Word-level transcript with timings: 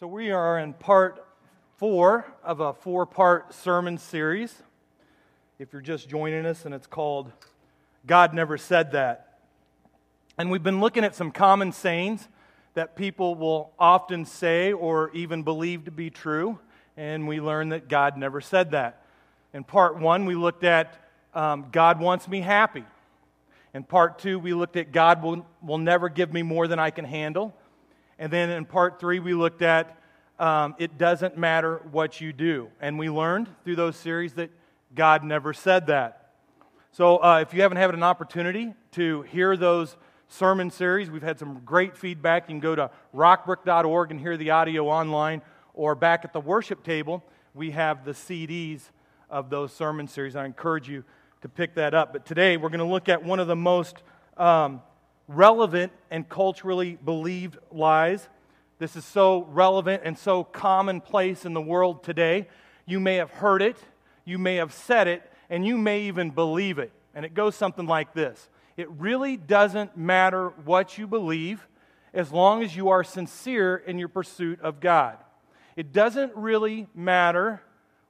So, 0.00 0.08
we 0.08 0.32
are 0.32 0.58
in 0.58 0.72
part 0.72 1.24
four 1.76 2.26
of 2.42 2.58
a 2.58 2.72
four 2.72 3.06
part 3.06 3.54
sermon 3.54 3.96
series. 3.96 4.52
If 5.60 5.72
you're 5.72 5.80
just 5.80 6.08
joining 6.08 6.46
us, 6.46 6.64
and 6.64 6.74
it's 6.74 6.88
called 6.88 7.30
God 8.04 8.34
Never 8.34 8.58
Said 8.58 8.90
That. 8.90 9.38
And 10.36 10.50
we've 10.50 10.64
been 10.64 10.80
looking 10.80 11.04
at 11.04 11.14
some 11.14 11.30
common 11.30 11.70
sayings 11.70 12.26
that 12.74 12.96
people 12.96 13.36
will 13.36 13.70
often 13.78 14.24
say 14.24 14.72
or 14.72 15.12
even 15.12 15.44
believe 15.44 15.84
to 15.84 15.92
be 15.92 16.10
true. 16.10 16.58
And 16.96 17.28
we 17.28 17.40
learned 17.40 17.70
that 17.70 17.86
God 17.86 18.16
never 18.16 18.40
said 18.40 18.72
that. 18.72 19.06
In 19.52 19.62
part 19.62 19.96
one, 19.96 20.26
we 20.26 20.34
looked 20.34 20.64
at 20.64 21.08
um, 21.34 21.66
God 21.70 22.00
wants 22.00 22.26
me 22.26 22.40
happy. 22.40 22.82
In 23.72 23.84
part 23.84 24.18
two, 24.18 24.40
we 24.40 24.54
looked 24.54 24.76
at 24.76 24.90
God 24.90 25.22
will, 25.22 25.46
will 25.62 25.78
never 25.78 26.08
give 26.08 26.32
me 26.32 26.42
more 26.42 26.66
than 26.66 26.80
I 26.80 26.90
can 26.90 27.04
handle. 27.04 27.54
And 28.18 28.32
then 28.32 28.50
in 28.50 28.64
part 28.64 29.00
three, 29.00 29.18
we 29.18 29.34
looked 29.34 29.62
at 29.62 29.98
um, 30.38 30.74
it 30.78 30.98
doesn't 30.98 31.38
matter 31.38 31.80
what 31.90 32.20
you 32.20 32.32
do. 32.32 32.68
And 32.80 32.98
we 32.98 33.08
learned 33.08 33.48
through 33.64 33.76
those 33.76 33.96
series 33.96 34.34
that 34.34 34.50
God 34.94 35.24
never 35.24 35.52
said 35.52 35.86
that. 35.86 36.32
So 36.92 37.18
uh, 37.18 37.40
if 37.40 37.54
you 37.54 37.62
haven't 37.62 37.78
had 37.78 37.92
an 37.94 38.02
opportunity 38.02 38.74
to 38.92 39.22
hear 39.22 39.56
those 39.56 39.96
sermon 40.28 40.70
series, 40.70 41.10
we've 41.10 41.22
had 41.22 41.38
some 41.38 41.60
great 41.64 41.96
feedback. 41.96 42.44
You 42.44 42.54
can 42.54 42.60
go 42.60 42.74
to 42.74 42.90
rockbrook.org 43.14 44.10
and 44.10 44.20
hear 44.20 44.36
the 44.36 44.50
audio 44.50 44.86
online, 44.88 45.42
or 45.72 45.94
back 45.94 46.24
at 46.24 46.32
the 46.32 46.40
worship 46.40 46.84
table, 46.84 47.24
we 47.52 47.72
have 47.72 48.04
the 48.04 48.12
CDs 48.12 48.90
of 49.30 49.50
those 49.50 49.72
sermon 49.72 50.06
series. 50.06 50.36
I 50.36 50.44
encourage 50.44 50.88
you 50.88 51.04
to 51.42 51.48
pick 51.48 51.74
that 51.74 51.94
up. 51.94 52.12
But 52.12 52.26
today 52.26 52.56
we're 52.56 52.68
going 52.68 52.78
to 52.78 52.84
look 52.84 53.08
at 53.08 53.22
one 53.22 53.40
of 53.40 53.46
the 53.46 53.56
most 53.56 54.02
um, 54.36 54.80
relevant 55.28 55.92
and 56.10 56.28
culturally 56.28 56.98
believed 57.04 57.58
lies. 57.70 58.28
This 58.78 58.96
is 58.96 59.04
so 59.04 59.44
relevant 59.44 60.02
and 60.04 60.18
so 60.18 60.44
commonplace 60.44 61.44
in 61.44 61.54
the 61.54 61.60
world 61.60 62.02
today. 62.02 62.48
You 62.86 63.00
may 63.00 63.16
have 63.16 63.30
heard 63.30 63.62
it, 63.62 63.76
you 64.24 64.38
may 64.38 64.56
have 64.56 64.72
said 64.72 65.08
it, 65.08 65.22
and 65.48 65.66
you 65.66 65.78
may 65.78 66.02
even 66.02 66.30
believe 66.30 66.78
it. 66.78 66.92
And 67.14 67.24
it 67.24 67.34
goes 67.34 67.54
something 67.54 67.86
like 67.86 68.12
this 68.14 68.48
It 68.76 68.90
really 68.90 69.36
doesn't 69.36 69.96
matter 69.96 70.48
what 70.64 70.98
you 70.98 71.06
believe 71.06 71.66
as 72.12 72.30
long 72.30 72.62
as 72.62 72.76
you 72.76 72.90
are 72.90 73.02
sincere 73.02 73.76
in 73.76 73.98
your 73.98 74.08
pursuit 74.08 74.60
of 74.60 74.80
God. 74.80 75.18
It 75.76 75.92
doesn't 75.92 76.34
really 76.36 76.86
matter 76.94 77.60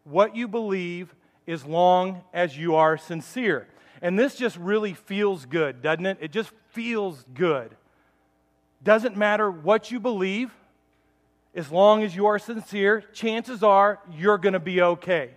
what 0.04 0.36
you 0.36 0.46
believe 0.46 1.14
as 1.48 1.64
long 1.64 2.22
as 2.32 2.56
you 2.56 2.74
are 2.74 2.98
sincere. 2.98 3.66
And 4.04 4.18
this 4.18 4.34
just 4.34 4.58
really 4.58 4.92
feels 4.92 5.46
good, 5.46 5.80
doesn't 5.80 6.04
it? 6.04 6.18
It 6.20 6.30
just 6.30 6.50
feels 6.72 7.24
good. 7.32 7.74
Doesn't 8.82 9.16
matter 9.16 9.50
what 9.50 9.90
you 9.90 9.98
believe, 9.98 10.52
as 11.54 11.72
long 11.72 12.02
as 12.02 12.14
you 12.14 12.26
are 12.26 12.38
sincere, 12.38 13.00
chances 13.14 13.62
are 13.62 13.98
you're 14.12 14.36
going 14.36 14.52
to 14.52 14.60
be 14.60 14.82
okay. 14.82 15.30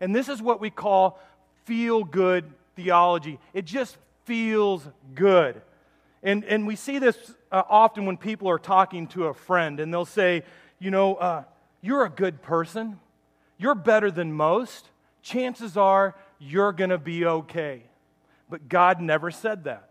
And 0.00 0.14
this 0.14 0.28
is 0.28 0.40
what 0.40 0.60
we 0.60 0.70
call 0.70 1.18
feel 1.64 2.04
good 2.04 2.44
theology. 2.76 3.40
It 3.52 3.64
just 3.64 3.96
feels 4.24 4.86
good. 5.16 5.60
And, 6.22 6.44
and 6.44 6.68
we 6.68 6.76
see 6.76 7.00
this 7.00 7.16
uh, 7.50 7.64
often 7.68 8.06
when 8.06 8.16
people 8.16 8.48
are 8.48 8.60
talking 8.60 9.08
to 9.08 9.24
a 9.24 9.34
friend, 9.34 9.80
and 9.80 9.92
they'll 9.92 10.04
say, 10.04 10.44
You 10.78 10.92
know, 10.92 11.16
uh, 11.16 11.42
you're 11.80 12.04
a 12.04 12.10
good 12.10 12.40
person. 12.40 13.00
You're 13.58 13.74
better 13.74 14.12
than 14.12 14.32
most. 14.32 14.88
Chances 15.22 15.76
are 15.76 16.14
you're 16.40 16.72
going 16.72 16.90
to 16.90 16.98
be 16.98 17.24
okay. 17.24 17.84
But 18.48 18.68
God 18.68 19.00
never 19.00 19.30
said 19.30 19.64
that. 19.64 19.90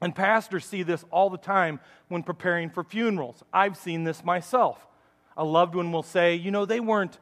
And 0.00 0.14
pastors 0.14 0.64
see 0.64 0.82
this 0.82 1.04
all 1.10 1.28
the 1.28 1.38
time 1.38 1.80
when 2.08 2.22
preparing 2.22 2.70
for 2.70 2.84
funerals. 2.84 3.42
I've 3.52 3.76
seen 3.76 4.04
this 4.04 4.24
myself. 4.24 4.86
A 5.36 5.44
loved 5.44 5.74
one 5.74 5.92
will 5.92 6.02
say, 6.02 6.34
you 6.34 6.50
know, 6.50 6.64
they 6.64 6.80
weren't 6.80 7.18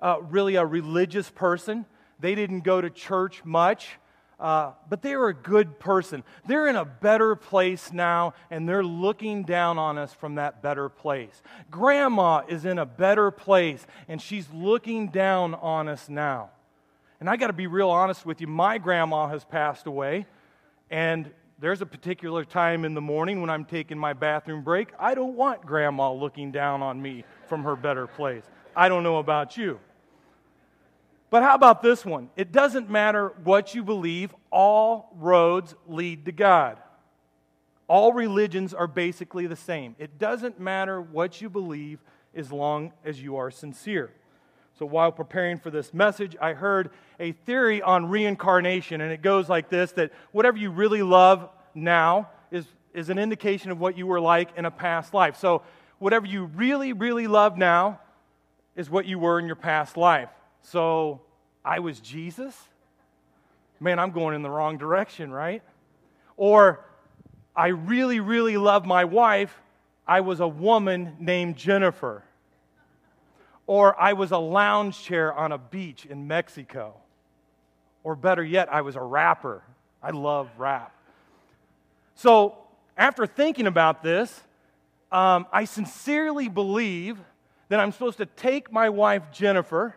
uh, 0.00 0.18
really 0.20 0.56
a 0.56 0.64
religious 0.66 1.30
person, 1.30 1.86
they 2.20 2.34
didn't 2.34 2.60
go 2.60 2.80
to 2.80 2.90
church 2.90 3.44
much. 3.44 3.98
Uh, 4.38 4.72
but 4.90 5.00
they 5.00 5.16
were 5.16 5.28
a 5.28 5.34
good 5.34 5.78
person. 5.78 6.22
They're 6.46 6.66
in 6.66 6.76
a 6.76 6.84
better 6.84 7.34
place 7.36 7.90
now, 7.90 8.34
and 8.50 8.68
they're 8.68 8.84
looking 8.84 9.44
down 9.44 9.78
on 9.78 9.96
us 9.96 10.12
from 10.12 10.34
that 10.34 10.60
better 10.60 10.90
place. 10.90 11.40
Grandma 11.70 12.42
is 12.46 12.66
in 12.66 12.78
a 12.78 12.84
better 12.84 13.30
place, 13.30 13.86
and 14.08 14.20
she's 14.20 14.46
looking 14.52 15.08
down 15.08 15.54
on 15.54 15.88
us 15.88 16.10
now. 16.10 16.50
And 17.20 17.30
I 17.30 17.36
got 17.36 17.46
to 17.46 17.52
be 17.52 17.66
real 17.66 17.90
honest 17.90 18.26
with 18.26 18.40
you. 18.40 18.46
My 18.46 18.78
grandma 18.78 19.28
has 19.28 19.44
passed 19.44 19.86
away, 19.86 20.26
and 20.90 21.30
there's 21.58 21.80
a 21.80 21.86
particular 21.86 22.44
time 22.44 22.84
in 22.84 22.94
the 22.94 23.00
morning 23.00 23.40
when 23.40 23.48
I'm 23.48 23.64
taking 23.64 23.98
my 23.98 24.12
bathroom 24.12 24.62
break. 24.62 24.88
I 24.98 25.14
don't 25.14 25.34
want 25.34 25.64
grandma 25.64 26.12
looking 26.12 26.52
down 26.52 26.82
on 26.82 27.00
me 27.00 27.24
from 27.46 27.64
her 27.64 27.76
better 27.76 28.06
place. 28.06 28.44
I 28.74 28.90
don't 28.90 29.02
know 29.02 29.16
about 29.16 29.56
you. 29.56 29.80
But 31.30 31.42
how 31.42 31.54
about 31.54 31.82
this 31.82 32.04
one? 32.04 32.30
It 32.36 32.52
doesn't 32.52 32.90
matter 32.90 33.32
what 33.42 33.74
you 33.74 33.82
believe, 33.82 34.34
all 34.50 35.10
roads 35.16 35.74
lead 35.86 36.26
to 36.26 36.32
God. 36.32 36.78
All 37.88 38.12
religions 38.12 38.74
are 38.74 38.86
basically 38.86 39.46
the 39.46 39.56
same. 39.56 39.96
It 39.98 40.18
doesn't 40.18 40.60
matter 40.60 41.00
what 41.00 41.40
you 41.40 41.48
believe 41.48 42.00
as 42.34 42.52
long 42.52 42.92
as 43.04 43.22
you 43.22 43.36
are 43.36 43.50
sincere. 43.50 44.12
So 44.78 44.84
while 44.84 45.10
preparing 45.10 45.58
for 45.58 45.70
this 45.70 45.94
message, 45.94 46.36
I 46.38 46.52
heard 46.52 46.90
a 47.18 47.32
theory 47.32 47.80
on 47.80 48.10
reincarnation, 48.10 49.00
and 49.00 49.10
it 49.10 49.22
goes 49.22 49.48
like 49.48 49.70
this 49.70 49.92
that 49.92 50.12
whatever 50.32 50.58
you 50.58 50.70
really 50.70 51.02
love 51.02 51.48
now 51.74 52.28
is, 52.50 52.66
is 52.92 53.08
an 53.08 53.18
indication 53.18 53.70
of 53.70 53.80
what 53.80 53.96
you 53.96 54.06
were 54.06 54.20
like 54.20 54.50
in 54.56 54.66
a 54.66 54.70
past 54.70 55.14
life. 55.14 55.36
So 55.36 55.62
whatever 55.98 56.26
you 56.26 56.44
really, 56.44 56.92
really 56.92 57.26
love 57.26 57.56
now 57.56 58.00
is 58.76 58.90
what 58.90 59.06
you 59.06 59.18
were 59.18 59.38
in 59.38 59.46
your 59.46 59.56
past 59.56 59.96
life. 59.96 60.28
So 60.62 61.22
I 61.64 61.78
was 61.78 61.98
Jesus? 61.98 62.54
Man, 63.80 63.98
I'm 63.98 64.10
going 64.10 64.34
in 64.34 64.42
the 64.42 64.50
wrong 64.50 64.76
direction, 64.76 65.30
right? 65.30 65.62
Or 66.36 66.84
I 67.54 67.68
really, 67.68 68.20
really 68.20 68.58
love 68.58 68.84
my 68.84 69.04
wife. 69.04 69.58
I 70.06 70.20
was 70.20 70.40
a 70.40 70.48
woman 70.48 71.16
named 71.18 71.56
Jennifer. 71.56 72.24
Or 73.66 74.00
I 74.00 74.12
was 74.12 74.30
a 74.30 74.38
lounge 74.38 75.02
chair 75.02 75.32
on 75.32 75.52
a 75.52 75.58
beach 75.58 76.06
in 76.06 76.26
Mexico. 76.26 76.94
Or 78.04 78.14
better 78.14 78.44
yet, 78.44 78.72
I 78.72 78.82
was 78.82 78.94
a 78.96 79.02
rapper. 79.02 79.62
I 80.02 80.10
love 80.10 80.48
rap. 80.56 80.94
So, 82.14 82.56
after 82.96 83.26
thinking 83.26 83.66
about 83.66 84.02
this, 84.02 84.40
um, 85.10 85.46
I 85.52 85.64
sincerely 85.64 86.48
believe 86.48 87.18
that 87.68 87.80
I'm 87.80 87.92
supposed 87.92 88.18
to 88.18 88.26
take 88.26 88.72
my 88.72 88.88
wife, 88.88 89.24
Jennifer, 89.32 89.96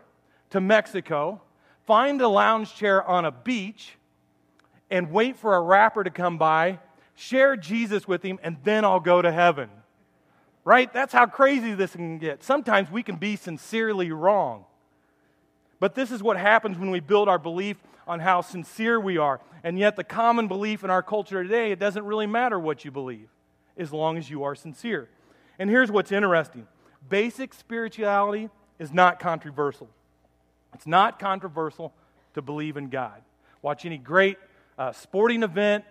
to 0.50 0.60
Mexico, 0.60 1.42
find 1.86 2.20
a 2.22 2.28
lounge 2.28 2.76
chair 2.76 3.04
on 3.04 3.26
a 3.26 3.32
beach, 3.32 3.96
and 4.90 5.12
wait 5.12 5.38
for 5.38 5.56
a 5.56 5.62
rapper 5.62 6.04
to 6.04 6.10
come 6.10 6.38
by, 6.38 6.80
share 7.14 7.56
Jesus 7.56 8.08
with 8.08 8.24
him, 8.24 8.40
and 8.42 8.58
then 8.64 8.84
I'll 8.84 9.00
go 9.00 9.22
to 9.22 9.32
heaven 9.32 9.70
right? 10.70 10.94
That's 10.94 11.12
how 11.12 11.26
crazy 11.26 11.74
this 11.74 11.94
can 11.94 12.20
get. 12.20 12.44
Sometimes 12.44 12.92
we 12.92 13.02
can 13.02 13.16
be 13.16 13.36
sincerely 13.38 14.12
wrong. 14.12 14.66
But 15.80 15.96
this 15.96 16.12
is 16.12 16.22
what 16.22 16.38
happens 16.38 16.78
when 16.78 16.92
we 16.92 17.00
build 17.00 17.28
our 17.28 17.40
belief 17.40 17.78
on 18.08 18.20
how 18.20 18.42
sincere 18.42 19.00
we 19.00 19.18
are. 19.18 19.42
And 19.64 19.80
yet, 19.80 19.96
the 19.96 20.04
common 20.04 20.48
belief 20.48 20.84
in 20.84 20.92
our 20.92 21.02
culture 21.02 21.42
today, 21.42 21.72
it 21.72 21.80
doesn't 21.80 22.06
really 22.06 22.28
matter 22.28 22.60
what 22.60 22.86
you 22.86 22.92
believe 22.92 23.30
as 23.80 23.92
long 23.92 24.16
as 24.16 24.30
you 24.30 24.44
are 24.44 24.54
sincere. 24.54 25.10
And 25.58 25.72
here's 25.72 25.90
what's 25.90 26.12
interesting 26.12 26.68
basic 27.10 27.56
spirituality 27.56 28.52
is 28.78 28.94
not 28.94 29.20
controversial. 29.20 29.90
It's 30.76 30.86
not 30.86 31.18
controversial 31.18 31.96
to 32.36 32.44
believe 32.44 32.78
in 32.78 32.90
God. 32.90 33.24
Watch 33.64 33.88
any 33.88 33.98
great 33.98 34.38
uh, 34.78 34.92
sporting 34.92 35.42
event 35.42 35.84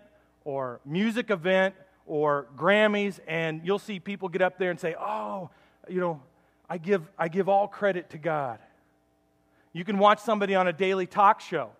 or 0.44 0.78
music 0.86 1.30
event 1.30 1.74
or 2.08 2.46
Grammys, 2.56 3.20
and 3.28 3.60
you'll 3.64 3.78
see 3.78 4.00
people 4.00 4.28
get 4.28 4.42
up 4.42 4.58
there 4.58 4.70
and 4.70 4.80
say, 4.80 4.96
Oh, 4.98 5.50
you 5.88 6.00
know, 6.00 6.20
I 6.68 6.78
give, 6.78 7.08
I 7.18 7.28
give 7.28 7.48
all 7.48 7.68
credit 7.68 8.10
to 8.10 8.18
God. 8.18 8.58
You 9.72 9.84
can 9.84 9.98
watch 9.98 10.20
somebody 10.20 10.54
on 10.54 10.66
a 10.66 10.72
daily 10.72 11.06
talk 11.06 11.40
show, 11.40 11.70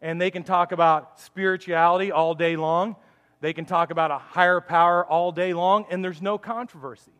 and 0.00 0.20
they 0.20 0.30
can 0.30 0.44
talk 0.44 0.72
about 0.72 1.20
spirituality 1.20 2.10
all 2.12 2.34
day 2.34 2.56
long. 2.56 2.96
They 3.40 3.52
can 3.52 3.64
talk 3.64 3.90
about 3.90 4.10
a 4.10 4.18
higher 4.18 4.60
power 4.60 5.04
all 5.04 5.32
day 5.32 5.52
long, 5.52 5.84
and 5.90 6.04
there's 6.04 6.22
no 6.22 6.38
controversy. 6.38 7.12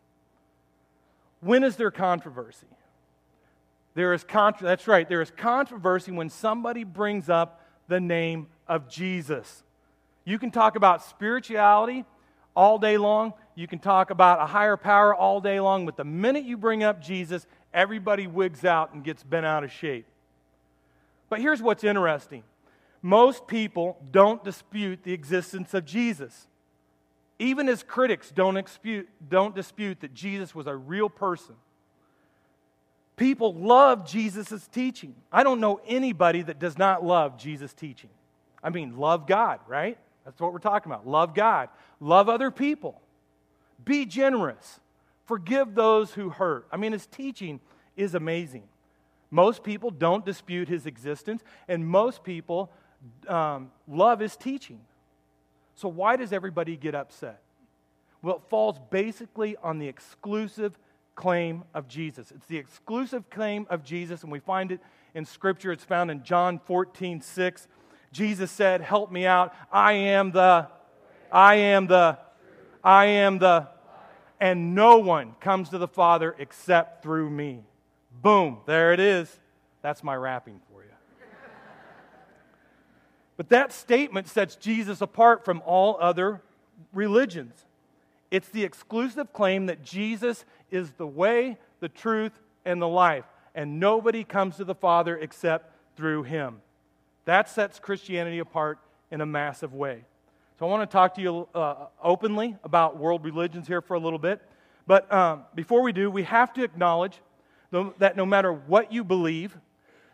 When 1.41 1.63
is 1.63 1.75
there 1.75 1.91
controversy? 1.91 2.67
There 3.93 4.13
is 4.13 4.23
contro- 4.23 4.67
that's 4.67 4.87
right, 4.87 5.07
there 5.07 5.21
is 5.21 5.31
controversy 5.31 6.11
when 6.11 6.29
somebody 6.29 6.85
brings 6.85 7.29
up 7.29 7.61
the 7.89 7.99
name 7.99 8.47
of 8.67 8.89
Jesus. 8.89 9.63
You 10.25 10.39
can 10.39 10.51
talk 10.51 10.77
about 10.77 11.03
spirituality 11.03 12.05
all 12.55 12.77
day 12.77 12.97
long. 12.97 13.33
You 13.55 13.67
can 13.67 13.79
talk 13.79 14.09
about 14.09 14.41
a 14.41 14.45
higher 14.45 14.77
power 14.77 15.13
all 15.13 15.41
day 15.41 15.59
long, 15.59 15.85
but 15.85 15.97
the 15.97 16.03
minute 16.03 16.45
you 16.45 16.57
bring 16.57 16.83
up 16.83 17.01
Jesus, 17.01 17.45
everybody 17.73 18.27
wigs 18.27 18.65
out 18.65 18.93
and 18.93 19.03
gets 19.03 19.23
bent 19.23 19.45
out 19.45 19.63
of 19.63 19.71
shape. 19.71 20.05
But 21.29 21.39
here's 21.39 21.61
what's 21.61 21.83
interesting 21.83 22.43
most 23.01 23.47
people 23.47 23.97
don't 24.11 24.43
dispute 24.43 25.03
the 25.03 25.13
existence 25.13 25.73
of 25.73 25.85
Jesus. 25.85 26.47
Even 27.39 27.67
his 27.67 27.83
critics 27.83 28.31
don't 28.31 28.55
dispute, 28.55 29.09
don't 29.27 29.55
dispute 29.55 29.99
that 30.01 30.13
Jesus 30.13 30.55
was 30.55 30.67
a 30.67 30.75
real 30.75 31.09
person 31.09 31.55
People 33.15 33.53
love 33.53 34.07
Jesus' 34.07 34.67
teaching. 34.67 35.15
I 35.31 35.43
don't 35.43 35.59
know 35.59 35.79
anybody 35.85 36.41
that 36.41 36.59
does 36.59 36.77
not 36.77 37.05
love 37.05 37.37
Jesus' 37.37 37.73
teaching. 37.73 38.09
I 38.63 38.69
mean, 38.69 38.97
love 38.97 39.27
God, 39.27 39.59
right? 39.67 39.97
That's 40.25 40.39
what 40.39 40.53
we're 40.53 40.59
talking 40.59 40.91
about. 40.91 41.07
Love 41.07 41.33
God, 41.33 41.69
love 41.99 42.29
other 42.29 42.51
people, 42.51 43.01
be 43.83 44.05
generous, 44.05 44.79
forgive 45.25 45.75
those 45.75 46.11
who 46.13 46.29
hurt. 46.29 46.67
I 46.71 46.77
mean, 46.77 46.91
his 46.91 47.05
teaching 47.05 47.59
is 47.95 48.15
amazing. 48.15 48.63
Most 49.31 49.63
people 49.63 49.89
don't 49.89 50.25
dispute 50.25 50.69
his 50.69 50.85
existence, 50.85 51.43
and 51.67 51.87
most 51.87 52.23
people 52.23 52.71
um, 53.27 53.71
love 53.87 54.19
his 54.19 54.37
teaching. 54.37 54.79
So, 55.75 55.87
why 55.87 56.15
does 56.15 56.31
everybody 56.31 56.77
get 56.77 56.93
upset? 56.93 57.41
Well, 58.21 58.37
it 58.37 58.43
falls 58.49 58.77
basically 58.89 59.57
on 59.57 59.79
the 59.79 59.87
exclusive 59.87 60.77
claim 61.15 61.63
of 61.73 61.87
Jesus. 61.87 62.31
It's 62.31 62.45
the 62.45 62.57
exclusive 62.57 63.29
claim 63.29 63.67
of 63.69 63.83
Jesus, 63.83 64.23
and 64.23 64.31
we 64.31 64.39
find 64.39 64.71
it 64.71 64.79
in 65.13 65.25
Scripture. 65.25 65.71
It's 65.71 65.83
found 65.83 66.09
in 66.11 66.23
John 66.23 66.59
14, 66.65 67.21
6. 67.21 67.67
Jesus 68.13 68.51
said, 68.51 68.81
Help 68.81 69.11
me 69.11 69.25
out. 69.25 69.53
I 69.71 69.93
am 69.93 70.31
the, 70.31 70.67
I 71.31 71.55
am 71.55 71.87
the, 71.87 72.17
I 72.83 73.05
am 73.05 73.39
the, 73.39 73.67
and 74.39 74.75
no 74.75 74.99
one 74.99 75.35
comes 75.41 75.69
to 75.69 75.77
the 75.77 75.87
Father 75.87 76.35
except 76.37 77.03
through 77.03 77.29
me. 77.29 77.63
Boom, 78.21 78.59
there 78.65 78.93
it 78.93 78.99
is. 78.99 79.39
That's 79.81 80.03
my 80.03 80.15
rapping 80.15 80.61
for 80.71 80.83
you. 80.83 80.89
but 83.35 83.49
that 83.49 83.73
statement 83.73 84.29
sets 84.29 84.55
Jesus 84.55 85.01
apart 85.01 85.43
from 85.43 85.61
all 85.65 85.97
other 85.99 86.41
religions. 86.93 87.65
It's 88.31 88.49
the 88.49 88.63
exclusive 88.63 89.33
claim 89.33 89.65
that 89.65 89.83
Jesus 89.83 90.45
is 90.71 90.91
the 90.91 91.07
way, 91.07 91.57
the 91.79 91.89
truth, 91.89 92.39
and 92.65 92.81
the 92.81 92.87
life, 92.87 93.25
and 93.53 93.79
nobody 93.79 94.23
comes 94.23 94.57
to 94.57 94.63
the 94.63 94.75
Father 94.75 95.17
except 95.17 95.73
through 95.97 96.23
him. 96.23 96.61
That 97.25 97.49
sets 97.49 97.79
Christianity 97.79 98.39
apart 98.39 98.79
in 99.11 99.21
a 99.21 99.25
massive 99.25 99.73
way. 99.73 100.03
So 100.59 100.65
I 100.65 100.69
want 100.69 100.89
to 100.89 100.91
talk 100.91 101.15
to 101.15 101.21
you 101.21 101.47
uh, 101.55 101.87
openly 102.01 102.55
about 102.63 102.97
world 102.97 103.23
religions 103.23 103.67
here 103.67 103.81
for 103.81 103.95
a 103.95 103.99
little 103.99 104.19
bit. 104.19 104.41
But 104.85 105.11
um, 105.11 105.43
before 105.55 105.81
we 105.81 105.91
do, 105.93 106.11
we 106.11 106.23
have 106.23 106.53
to 106.53 106.63
acknowledge 106.63 107.19
that 107.97 108.15
no 108.15 108.25
matter 108.25 108.53
what 108.53 108.91
you 108.91 109.03
believe, 109.03 109.57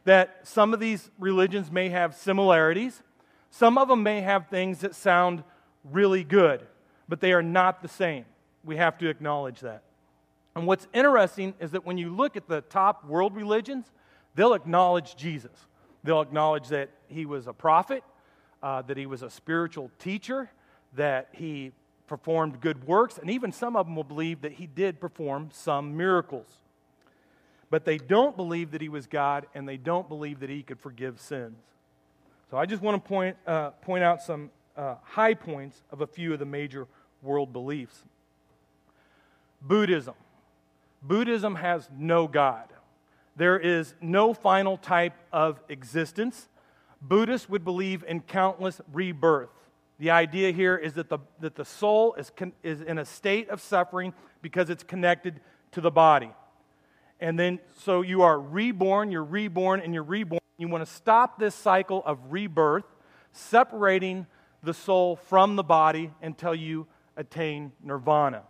that 0.05 0.39
some 0.43 0.73
of 0.73 0.79
these 0.79 1.09
religions 1.19 1.71
may 1.71 1.89
have 1.89 2.15
similarities. 2.15 3.03
Some 3.49 3.77
of 3.77 3.89
them 3.89 4.01
may 4.01 4.21
have 4.21 4.47
things 4.47 4.79
that 4.79 4.95
sound 4.95 5.43
really 5.83 6.23
good 6.23 6.65
but 7.09 7.19
they 7.19 7.33
are 7.33 7.43
not 7.43 7.81
the 7.81 7.87
same. 7.87 8.23
We 8.63 8.77
have 8.77 8.97
to 8.99 9.09
acknowledge 9.09 9.59
that. 9.61 9.83
And 10.55 10.67
what's 10.67 10.87
interesting 10.93 11.55
is 11.59 11.71
that 11.71 11.85
when 11.85 11.97
you 11.97 12.15
look 12.15 12.37
at 12.37 12.47
the 12.47 12.61
top 12.61 13.03
world 13.05 13.35
religions, 13.35 13.91
they'll 14.35 14.53
acknowledge 14.53 15.15
Jesus. 15.15 15.67
They'll 16.03 16.21
acknowledge 16.21 16.69
that 16.69 16.89
he 17.07 17.25
was 17.25 17.47
a 17.47 17.53
prophet, 17.53 18.03
uh, 18.63 18.81
that 18.83 18.97
he 18.97 19.05
was 19.05 19.21
a 19.21 19.29
spiritual 19.29 19.91
teacher, 19.99 20.49
that 20.93 21.29
he 21.31 21.71
performed 22.07 22.59
good 22.61 22.87
works, 22.87 23.17
and 23.17 23.29
even 23.29 23.51
some 23.51 23.75
of 23.75 23.85
them 23.85 23.95
will 23.95 24.03
believe 24.03 24.41
that 24.41 24.53
he 24.53 24.65
did 24.65 24.99
perform 24.99 25.49
some 25.51 25.95
miracles. 25.95 26.47
But 27.69 27.85
they 27.85 27.97
don't 27.97 28.35
believe 28.35 28.71
that 28.71 28.81
he 28.81 28.89
was 28.89 29.05
God, 29.05 29.45
and 29.53 29.69
they 29.69 29.77
don't 29.77 30.09
believe 30.09 30.39
that 30.39 30.49
he 30.49 30.63
could 30.63 30.79
forgive 30.79 31.19
sins. 31.19 31.61
So 32.49 32.57
I 32.57 32.65
just 32.65 32.81
want 32.81 33.03
to 33.03 33.07
point, 33.07 33.37
uh, 33.45 33.69
point 33.69 34.03
out 34.03 34.23
some 34.23 34.49
uh, 34.75 34.95
high 35.03 35.35
points 35.35 35.83
of 35.91 36.01
a 36.01 36.07
few 36.07 36.33
of 36.33 36.39
the 36.39 36.45
major 36.45 36.87
world 37.21 37.53
beliefs. 37.53 38.03
Buddhism. 39.61 40.15
Buddhism 41.03 41.55
has 41.55 41.87
no 41.95 42.27
God. 42.27 42.69
There 43.39 43.57
is 43.57 43.95
no 44.01 44.33
final 44.33 44.75
type 44.75 45.13
of 45.31 45.61
existence. 45.69 46.49
Buddhists 47.01 47.47
would 47.47 47.63
believe 47.63 48.03
in 48.05 48.19
countless 48.19 48.81
rebirth. 48.91 49.47
The 49.97 50.11
idea 50.11 50.51
here 50.51 50.75
is 50.75 50.95
that 50.95 51.07
the, 51.07 51.19
that 51.39 51.55
the 51.55 51.63
soul 51.63 52.15
is, 52.15 52.31
con, 52.35 52.51
is 52.63 52.81
in 52.81 52.97
a 52.97 53.05
state 53.05 53.47
of 53.47 53.61
suffering 53.61 54.13
because 54.41 54.69
it's 54.69 54.83
connected 54.83 55.39
to 55.71 55.79
the 55.79 55.89
body. 55.89 56.31
And 57.21 57.39
then, 57.39 57.59
so 57.77 58.01
you 58.01 58.23
are 58.23 58.37
reborn, 58.37 59.09
you're 59.09 59.23
reborn, 59.23 59.79
and 59.79 59.93
you're 59.93 60.03
reborn. 60.03 60.41
You 60.57 60.67
want 60.67 60.85
to 60.85 60.93
stop 60.93 61.39
this 61.39 61.55
cycle 61.55 62.03
of 62.05 62.19
rebirth, 62.29 62.83
separating 63.31 64.27
the 64.63 64.73
soul 64.73 65.15
from 65.15 65.55
the 65.55 65.63
body 65.63 66.11
until 66.21 66.53
you 66.53 66.87
attain 67.15 67.71
nirvana. 67.81 68.43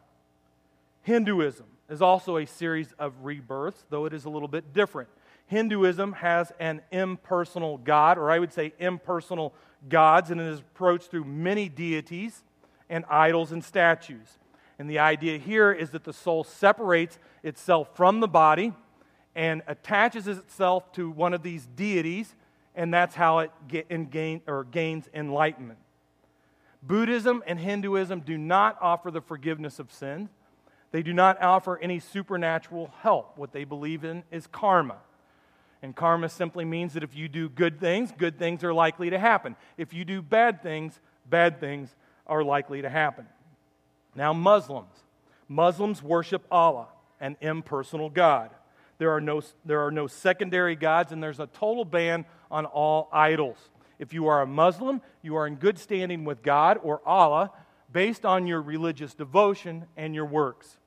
Hinduism 1.02 1.66
is 1.90 2.02
also 2.02 2.38
a 2.38 2.46
series 2.46 2.94
of 3.00 3.14
rebirths, 3.24 3.86
though 3.90 4.06
it 4.06 4.14
is 4.14 4.26
a 4.26 4.30
little 4.30 4.48
bit 4.48 4.74
different. 4.74 5.10
Hinduism 5.48 6.14
has 6.14 6.52
an 6.60 6.82
impersonal 6.92 7.78
God, 7.78 8.18
or 8.18 8.30
I 8.30 8.38
would 8.38 8.54
say 8.54 8.74
impersonal 8.78 9.56
gods, 9.88 10.30
and 10.30 10.40
it 10.40 10.46
is 10.46 10.60
approached 10.60 11.10
through 11.10 11.24
many 11.24 11.68
deities 11.68 12.44
and 12.90 13.06
idols 13.10 13.52
and 13.52 13.64
statues. 13.64 14.38
And 14.78 14.90
the 14.90 15.00
idea 15.00 15.38
here 15.40 15.72
is 15.72 15.90
that 15.90 16.04
the 16.04 16.14
soul 16.14 16.44
separates 16.44 17.18
itself 17.44 17.96
from 17.96 18.20
the 18.20 18.28
body 18.28 18.74
and 19.36 19.62
attaches 19.68 20.28
itself 20.28 20.92
to 20.94 21.10
one 21.10 21.34
of 21.34 21.42
these 21.42 21.68
deities, 21.76 22.36
and 22.76 22.94
that's 22.94 23.16
how 23.16 23.40
it 23.40 23.52
gain, 24.12 24.42
or 24.48 24.66
gains 24.66 25.10
enlightenment. 25.14 25.80
Buddhism 26.84 27.44
and 27.46 27.60
Hinduism 27.60 28.22
do 28.22 28.38
not 28.38 28.78
offer 28.82 29.12
the 29.12 29.22
forgiveness 29.22 29.80
of 29.80 29.92
sins. 29.92 30.30
They 30.92 31.04
do 31.04 31.14
not 31.14 31.42
offer 31.42 31.78
any 31.78 32.00
supernatural 32.00 32.92
help. 33.02 33.38
What 33.38 33.52
they 33.52 33.64
believe 33.64 34.04
in 34.04 34.24
is 34.32 34.48
karma. 34.48 34.98
And 35.82 35.96
karma 35.96 36.30
simply 36.30 36.66
means 36.66 36.94
that 36.94 37.04
if 37.04 37.16
you 37.16 37.28
do 37.28 37.48
good 37.48 37.80
things, 37.80 38.12
good 38.18 38.38
things 38.38 38.64
are 38.64 38.74
likely 38.74 39.10
to 39.12 39.20
happen. 39.20 39.56
If 39.78 39.94
you 39.94 40.04
do 40.04 40.22
bad 40.22 40.62
things, 40.62 41.00
bad 41.30 41.60
things 41.60 41.96
are 42.28 42.44
likely 42.44 42.82
to 42.82 42.90
happen. 42.90 43.28
Now, 44.16 44.34
Muslims. 44.34 44.94
Muslims 45.48 46.04
worship 46.04 46.46
Allah, 46.52 46.88
an 47.20 47.38
impersonal 47.42 48.10
God. 48.10 48.52
There 48.98 49.12
are 49.12 49.22
no, 49.22 49.42
there 49.66 49.86
are 49.86 49.92
no 49.92 50.08
secondary 50.08 50.76
gods, 50.76 51.12
and 51.12 51.24
there's 51.24 51.40
a 51.40 51.48
total 51.48 51.86
ban 51.86 52.26
on 52.52 52.66
all 52.66 53.10
idols. 53.14 53.58
If 54.00 54.14
you 54.14 54.28
are 54.28 54.42
a 54.42 54.48
Muslim, 54.48 55.02
you 55.22 55.36
are 55.36 55.48
in 55.48 55.56
good 55.56 55.80
standing 55.80 56.26
with 56.26 56.42
God 56.44 56.80
or 56.84 57.02
Allah 57.06 57.52
based 57.92 58.26
on 58.26 58.48
your 58.48 58.62
religious 58.62 59.14
devotion 59.14 59.86
and 59.96 60.14
your 60.14 60.26
works. 60.26 60.78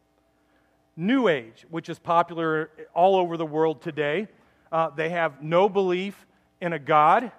New 0.96 1.28
Age, 1.28 1.66
which 1.70 1.88
is 1.88 1.98
popular 1.98 2.70
all 2.94 3.16
over 3.16 3.36
the 3.36 3.46
world 3.46 3.80
today, 3.80 4.28
uh, 4.70 4.90
they 4.90 5.10
have 5.10 5.42
no 5.42 5.68
belief 5.68 6.26
in 6.60 6.72
a 6.72 6.78
God, 6.78 7.32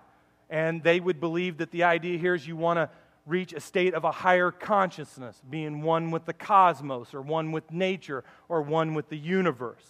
and 0.49 0.83
they 0.83 0.99
would 0.99 1.19
believe 1.19 1.57
that 1.57 1.71
the 1.71 1.83
idea 1.83 2.17
here 2.17 2.35
is 2.35 2.47
you 2.47 2.55
want 2.55 2.77
to 2.77 2.89
reach 3.25 3.53
a 3.53 3.59
state 3.59 3.93
of 3.93 4.03
a 4.03 4.11
higher 4.11 4.51
consciousness, 4.51 5.41
being 5.49 5.81
one 5.81 6.11
with 6.11 6.25
the 6.25 6.33
cosmos, 6.33 7.13
or 7.13 7.21
one 7.21 7.51
with 7.51 7.71
nature, 7.71 8.23
or 8.49 8.61
one 8.61 8.93
with 8.93 9.09
the 9.09 9.17
universe. 9.17 9.85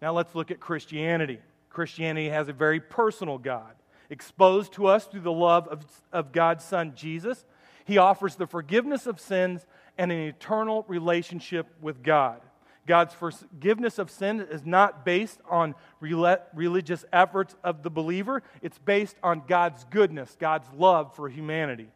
Now 0.00 0.12
let's 0.12 0.34
look 0.34 0.50
at 0.50 0.60
Christianity. 0.60 1.40
Christianity 1.70 2.28
has 2.30 2.48
a 2.48 2.52
very 2.52 2.80
personal 2.80 3.36
God 3.36 3.74
exposed 4.10 4.72
to 4.72 4.86
us 4.86 5.06
through 5.06 5.20
the 5.20 5.32
love 5.32 5.68
of, 5.68 5.84
of 6.12 6.32
God's 6.32 6.64
Son, 6.64 6.94
Jesus. 6.94 7.44
He 7.84 7.98
offers 7.98 8.36
the 8.36 8.46
forgiveness 8.46 9.06
of 9.06 9.20
sins 9.20 9.66
and 9.98 10.12
an 10.12 10.18
eternal 10.18 10.84
relationship 10.88 11.66
with 11.82 12.02
God. 12.02 12.40
God's 12.86 13.12
forgiveness 13.12 13.98
of 13.98 14.10
sin 14.10 14.40
is 14.40 14.64
not 14.64 15.04
based 15.04 15.40
on 15.50 15.74
religious 16.00 17.04
efforts 17.12 17.54
of 17.62 17.82
the 17.82 17.90
believer, 17.90 18.42
it's 18.62 18.78
based 18.78 19.16
on 19.22 19.42
God's 19.46 19.84
goodness, 19.84 20.36
God's 20.40 20.68
love 20.74 21.14
for 21.14 21.28
humanity. 21.28 21.88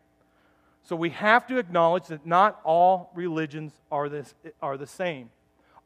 So 0.84 0.94
we 0.96 1.10
have 1.10 1.46
to 1.46 1.58
acknowledge 1.58 2.08
that 2.08 2.26
not 2.26 2.60
all 2.64 3.10
religions 3.14 3.72
are, 3.90 4.08
this, 4.08 4.34
are 4.60 4.76
the 4.76 4.86
same. 4.86 5.30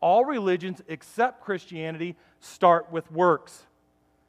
All 0.01 0.25
religions 0.25 0.83
except 0.89 1.45
Christianity 1.45 2.17
start 2.41 2.91
with 2.91 3.11
works, 3.13 3.67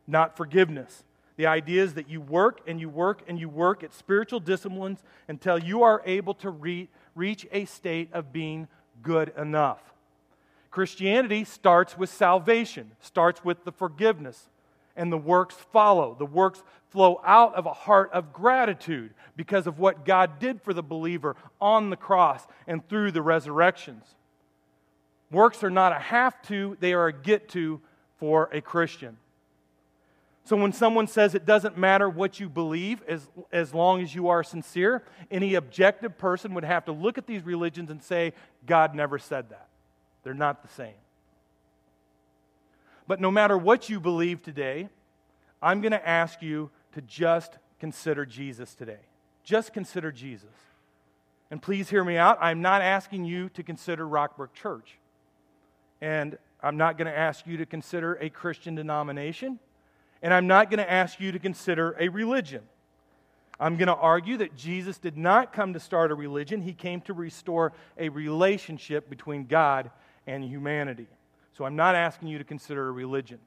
not 0.05 0.37
forgiveness. 0.37 1.03
The 1.37 1.47
idea 1.47 1.83
is 1.83 1.93
that 1.93 2.09
you 2.09 2.19
work 2.19 2.61
and 2.67 2.79
you 2.79 2.89
work 2.89 3.23
and 3.27 3.39
you 3.39 3.47
work 3.47 3.83
at 3.83 3.93
spiritual 3.93 4.39
disciplines 4.39 5.03
until 5.27 5.57
you 5.57 5.83
are 5.83 6.01
able 6.05 6.33
to 6.35 6.49
re- 6.49 6.89
reach 7.17 7.47
a 7.51 7.65
state 7.65 8.09
of 8.13 8.31
being 8.31 8.67
good 9.01 9.33
enough. 9.37 9.81
Christianity 10.71 11.43
starts 11.43 11.97
with 11.97 12.09
salvation, 12.09 12.91
starts 13.01 13.43
with 13.43 13.63
the 13.63 13.71
forgiveness, 13.71 14.49
and 14.95 15.11
the 15.11 15.17
works 15.17 15.55
follow. 15.71 16.15
The 16.17 16.25
works 16.25 16.63
flow 16.89 17.21
out 17.25 17.55
of 17.55 17.65
a 17.65 17.73
heart 17.73 18.11
of 18.11 18.33
gratitude 18.33 19.13
because 19.35 19.67
of 19.67 19.79
what 19.79 20.05
God 20.05 20.39
did 20.39 20.61
for 20.61 20.73
the 20.73 20.83
believer 20.83 21.35
on 21.59 21.89
the 21.89 21.95
cross 21.95 22.45
and 22.67 22.87
through 22.87 23.11
the 23.11 23.21
resurrections. 23.21 24.03
Works 25.31 25.63
are 25.63 25.69
not 25.69 25.91
a 25.91 25.99
have 25.99 26.41
to, 26.43 26.77
they 26.79 26.93
are 26.93 27.07
a 27.07 27.13
get 27.13 27.49
to 27.49 27.81
for 28.17 28.49
a 28.51 28.61
Christian. 28.61 29.17
So 30.47 30.55
when 30.55 30.71
someone 30.71 31.07
says 31.07 31.35
it 31.35 31.45
doesn't 31.45 31.77
matter 31.77 32.09
what 32.09 32.39
you 32.39 32.47
believe 32.47 33.03
as, 33.05 33.27
as 33.51 33.73
long 33.73 34.01
as 34.01 34.15
you 34.15 34.29
are 34.29 34.43
sincere, 34.43 35.03
any 35.29 35.55
objective 35.55 36.17
person 36.17 36.53
would 36.53 36.63
have 36.63 36.85
to 36.85 36.93
look 36.93 37.17
at 37.17 37.27
these 37.27 37.45
religions 37.45 37.91
and 37.91 38.01
say, 38.01 38.31
God 38.65 38.95
never 38.95 39.19
said 39.19 39.49
that. 39.49 39.67
They're 40.23 40.33
not 40.33 40.61
the 40.61 40.69
same. 40.69 40.93
But 43.07 43.19
no 43.19 43.29
matter 43.29 43.57
what 43.57 43.89
you 43.89 43.99
believe 43.99 44.41
today, 44.41 44.87
I'm 45.61 45.81
going 45.81 45.91
to 45.91 46.07
ask 46.07 46.41
you 46.41 46.69
to 46.93 47.01
just 47.01 47.57
consider 47.81 48.25
Jesus 48.25 48.73
today. 48.73 49.01
Just 49.43 49.73
consider 49.73 50.13
Jesus. 50.13 50.55
And 51.51 51.61
please 51.61 51.89
hear 51.89 52.05
me 52.05 52.15
out. 52.15 52.37
I'm 52.39 52.61
not 52.61 52.81
asking 52.81 53.25
you 53.25 53.49
to 53.49 53.63
consider 53.63 54.07
Rockbrook 54.07 54.53
Church. 54.53 54.97
And 55.99 56.37
I'm 56.63 56.77
not 56.77 56.97
going 56.97 57.11
to 57.11 57.17
ask 57.17 57.45
you 57.45 57.57
to 57.57 57.65
consider 57.65 58.13
a 58.21 58.29
Christian 58.29 58.75
denomination. 58.75 59.59
And 60.21 60.33
I'm 60.33 60.47
not 60.47 60.69
going 60.69 60.79
to 60.79 60.91
ask 60.91 61.19
you 61.19 61.31
to 61.31 61.39
consider 61.39 61.95
a 61.99 62.09
religion. 62.09 62.63
I'm 63.59 63.77
going 63.77 63.87
to 63.87 63.95
argue 63.95 64.37
that 64.37 64.55
Jesus 64.55 64.97
did 64.97 65.17
not 65.17 65.53
come 65.53 65.73
to 65.73 65.79
start 65.79 66.11
a 66.11 66.15
religion, 66.15 66.61
he 66.61 66.73
came 66.73 67.01
to 67.01 67.13
restore 67.13 67.73
a 67.97 68.09
relationship 68.09 69.09
between 69.09 69.45
God 69.45 69.89
and 70.27 70.43
humanity. 70.43 71.07
So 71.53 71.65
I'm 71.65 71.75
not 71.75 71.95
asking 71.95 72.27
you 72.27 72.37
to 72.37 72.43
consider 72.43 72.87
a 72.87 72.91
religion. 72.91 73.39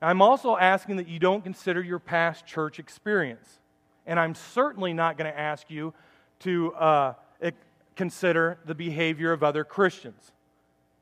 I'm 0.00 0.22
also 0.22 0.56
asking 0.56 0.96
that 0.96 1.08
you 1.08 1.18
don't 1.18 1.42
consider 1.42 1.82
your 1.82 1.98
past 1.98 2.46
church 2.46 2.78
experience. 2.78 3.58
And 4.06 4.20
I'm 4.20 4.34
certainly 4.34 4.92
not 4.92 5.16
going 5.16 5.32
to 5.32 5.38
ask 5.38 5.70
you 5.70 5.94
to 6.40 6.74
uh, 6.74 7.14
consider 7.96 8.58
the 8.66 8.74
behavior 8.74 9.32
of 9.32 9.42
other 9.42 9.64
Christians. 9.64 10.32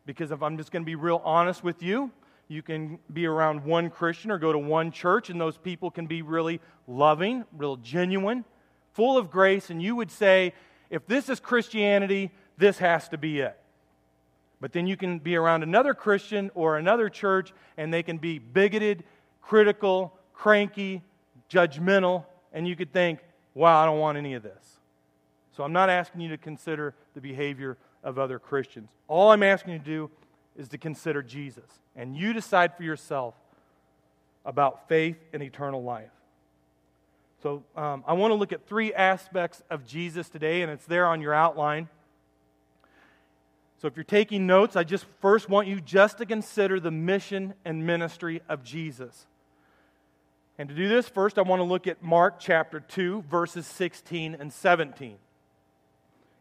Because 0.07 0.31
if 0.31 0.43
I'm 0.43 0.57
just 0.57 0.73
going 0.73 0.83
to 0.83 0.87
be 0.87 0.95
real 0.95 1.21
honest 1.25 1.63
with 1.63 1.83
you, 1.83 2.11
you 2.53 2.63
can 2.63 2.99
be 3.11 3.27
around 3.27 3.65
one 3.65 3.89
Christian 3.89 4.31
or 4.31 4.39
go 4.39 4.53
to 4.53 4.59
one 4.59 4.93
church, 4.93 5.31
and 5.31 5.41
those 5.41 5.57
people 5.57 5.91
can 5.91 6.07
be 6.07 6.21
really 6.21 6.61
loving, 6.87 7.45
real 7.57 7.77
genuine, 7.77 8.45
full 8.93 9.17
of 9.17 9.31
grace, 9.31 9.71
and 9.71 9.83
you 9.83 9.97
would 9.97 10.11
say, 10.11 10.53
if 10.91 11.07
this 11.07 11.31
is 11.31 11.41
Christianity, 11.41 12.31
this 12.59 12.79
has 12.79 13.09
to 13.09 13.17
be 13.17 13.41
it. 13.41 13.59
But 14.61 14.73
then 14.73 14.87
you 14.87 14.99
can 14.99 15.19
be 15.19 15.35
around 15.35 15.63
another 15.63 15.95
Christian 15.95 16.51
or 16.55 16.77
another 16.77 17.09
church, 17.09 17.55
and 17.79 17.93
they 17.93 18.03
can 18.03 18.19
be 18.19 18.39
bigoted, 18.39 19.03
critical, 19.41 20.13
cranky, 20.35 21.03
judgmental, 21.51 22.27
and 22.53 22.69
you 22.69 22.77
could 22.77 22.93
think, 22.93 23.21
wow, 23.55 23.83
I 23.83 23.87
don't 23.87 23.99
want 23.99 24.19
any 24.19 24.35
of 24.35 24.43
this. 24.43 24.79
So 25.57 25.65
I'm 25.65 25.73
not 25.73 25.89
asking 25.89 26.21
you 26.21 26.29
to 26.29 26.39
consider 26.39 26.95
the 27.15 27.21
behavior 27.21 27.79
of 28.05 28.19
other 28.19 28.39
Christians. 28.39 28.91
All 29.09 29.31
I'm 29.31 29.43
asking 29.43 29.73
you 29.73 29.79
to 29.79 29.85
do 29.85 30.11
is 30.57 30.69
to 30.69 30.79
consider 30.79 31.23
Jesus. 31.23 31.65
And 31.97 32.17
you 32.17 32.33
decide 32.33 32.77
for 32.77 32.83
yourself 32.83 33.35
about 34.45 34.89
faith 34.89 35.17
and 35.33 35.43
eternal 35.43 35.83
life. 35.83 36.11
So 37.43 37.65
um, 37.77 38.05
I 38.07 38.13
want 38.13 38.31
to 38.31 38.37
look 38.37 38.53
at 38.53 38.67
three 38.67 38.95
aspects 38.95 39.63
of 39.69 39.87
Jesus 39.87 40.29
today, 40.29 40.63
and 40.63 40.71
it's 40.71 40.87
there 40.87 41.07
on 41.07 41.21
your 41.21 41.35
outline. 41.35 41.89
So 43.81 43.89
if 43.89 43.97
you're 43.97 44.05
taking 44.05 44.47
notes, 44.47 44.77
I 44.77 44.85
just 44.85 45.07
first 45.21 45.49
want 45.49 45.67
you 45.67 45.81
just 45.81 46.19
to 46.19 46.27
consider 46.27 46.79
the 46.79 46.93
mission 46.93 47.55
and 47.65 47.85
ministry 47.85 48.41
of 48.49 48.63
Jesus. 48.63 49.27
And 50.57 50.69
to 50.69 50.75
do 50.75 50.89
this, 50.89 51.09
first 51.09 51.37
I 51.37 51.43
want 51.43 51.59
to 51.59 51.65
look 51.65 51.89
at 51.89 52.01
Mark 52.01 52.39
chapter 52.39 52.79
2, 52.79 53.25
verses 53.29 53.67
16 53.67 54.37
and 54.39 54.53
17. 54.53 55.17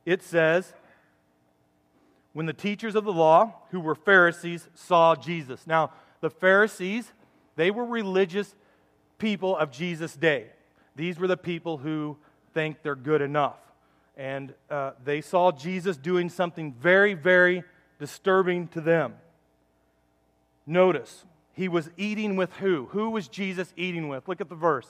It 0.05 0.21
says, 0.21 0.71
when 2.33 2.45
the 2.45 2.53
teachers 2.53 2.95
of 2.95 3.03
the 3.03 3.11
law, 3.11 3.53
who 3.71 3.79
were 3.79 3.95
Pharisees, 3.95 4.67
saw 4.73 5.15
Jesus. 5.15 5.67
Now, 5.67 5.91
the 6.21 6.29
Pharisees, 6.29 7.11
they 7.55 7.71
were 7.71 7.85
religious 7.85 8.55
people 9.17 9.57
of 9.57 9.71
Jesus' 9.71 10.15
day. 10.15 10.47
These 10.95 11.19
were 11.19 11.27
the 11.27 11.37
people 11.37 11.77
who 11.77 12.17
think 12.53 12.81
they're 12.83 12.95
good 12.95 13.21
enough. 13.21 13.57
And 14.17 14.53
uh, 14.69 14.91
they 15.03 15.21
saw 15.21 15.51
Jesus 15.51 15.97
doing 15.97 16.29
something 16.29 16.73
very, 16.73 17.13
very 17.13 17.63
disturbing 17.99 18.67
to 18.69 18.81
them. 18.81 19.15
Notice, 20.65 21.25
he 21.53 21.67
was 21.67 21.89
eating 21.97 22.35
with 22.35 22.53
who? 22.53 22.87
Who 22.91 23.09
was 23.09 23.27
Jesus 23.27 23.73
eating 23.75 24.07
with? 24.07 24.27
Look 24.27 24.41
at 24.41 24.49
the 24.49 24.55
verse. 24.55 24.87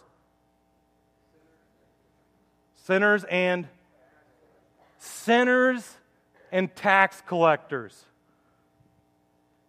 Sinners 2.84 3.24
and 3.26 3.68
sinners 4.98 5.98
and 6.52 6.74
tax 6.76 7.22
collectors. 7.26 8.06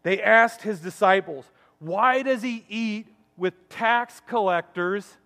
They 0.03 0.21
asked 0.21 0.62
his 0.62 0.81
disciples, 0.81 1.45
Why 1.79 2.23
does 2.23 2.43
he 2.43 2.65
eat 2.69 3.07
with 3.37 3.69
tax 3.69 4.21
collectors 4.27 5.17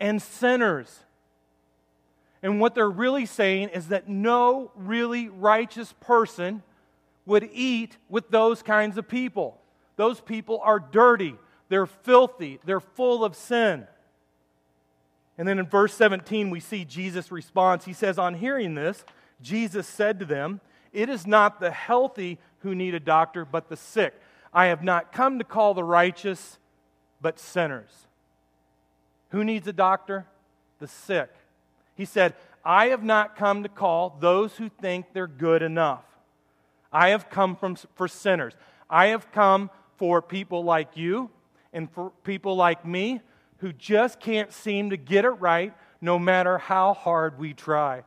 and 0.00 0.20
sinners? 0.20 1.00
And 2.42 2.60
what 2.60 2.74
they're 2.74 2.90
really 2.90 3.26
saying 3.26 3.70
is 3.70 3.88
that 3.88 4.08
no 4.08 4.70
really 4.76 5.28
righteous 5.28 5.94
person 6.00 6.62
would 7.24 7.48
eat 7.52 7.96
with 8.08 8.30
those 8.30 8.62
kinds 8.62 8.98
of 8.98 9.08
people. 9.08 9.60
Those 9.96 10.20
people 10.20 10.60
are 10.62 10.78
dirty, 10.78 11.34
they're 11.68 11.86
filthy, 11.86 12.60
they're 12.64 12.80
full 12.80 13.24
of 13.24 13.34
sin. 13.34 13.86
And 15.38 15.46
then 15.46 15.58
in 15.58 15.66
verse 15.66 15.92
17, 15.94 16.50
we 16.50 16.60
see 16.60 16.84
Jesus' 16.84 17.30
response. 17.30 17.84
He 17.84 17.92
says, 17.92 18.18
On 18.18 18.34
hearing 18.34 18.74
this, 18.74 19.04
Jesus 19.42 19.86
said 19.86 20.18
to 20.20 20.24
them, 20.24 20.60
it 20.92 21.08
is 21.08 21.26
not 21.26 21.60
the 21.60 21.70
healthy 21.70 22.38
who 22.60 22.74
need 22.74 22.94
a 22.94 23.00
doctor, 23.00 23.44
but 23.44 23.68
the 23.68 23.76
sick. 23.76 24.14
I 24.52 24.66
have 24.66 24.82
not 24.82 25.12
come 25.12 25.38
to 25.38 25.44
call 25.44 25.74
the 25.74 25.84
righteous, 25.84 26.58
but 27.20 27.38
sinners. 27.38 27.90
Who 29.30 29.44
needs 29.44 29.66
a 29.66 29.72
doctor? 29.72 30.26
The 30.78 30.88
sick. 30.88 31.30
He 31.94 32.04
said, 32.04 32.34
I 32.64 32.86
have 32.86 33.02
not 33.02 33.36
come 33.36 33.62
to 33.62 33.68
call 33.68 34.16
those 34.20 34.56
who 34.56 34.68
think 34.68 35.06
they're 35.12 35.26
good 35.26 35.62
enough. 35.62 36.04
I 36.92 37.10
have 37.10 37.28
come 37.28 37.56
from, 37.56 37.76
for 37.94 38.08
sinners. 38.08 38.54
I 38.88 39.06
have 39.06 39.30
come 39.32 39.70
for 39.96 40.22
people 40.22 40.64
like 40.64 40.96
you 40.96 41.30
and 41.72 41.90
for 41.90 42.10
people 42.24 42.56
like 42.56 42.86
me 42.86 43.20
who 43.58 43.72
just 43.72 44.20
can't 44.20 44.52
seem 44.52 44.90
to 44.90 44.96
get 44.96 45.24
it 45.24 45.30
right 45.30 45.74
no 46.00 46.18
matter 46.18 46.58
how 46.58 46.94
hard 46.94 47.38
we 47.38 47.54
try. 47.54 48.02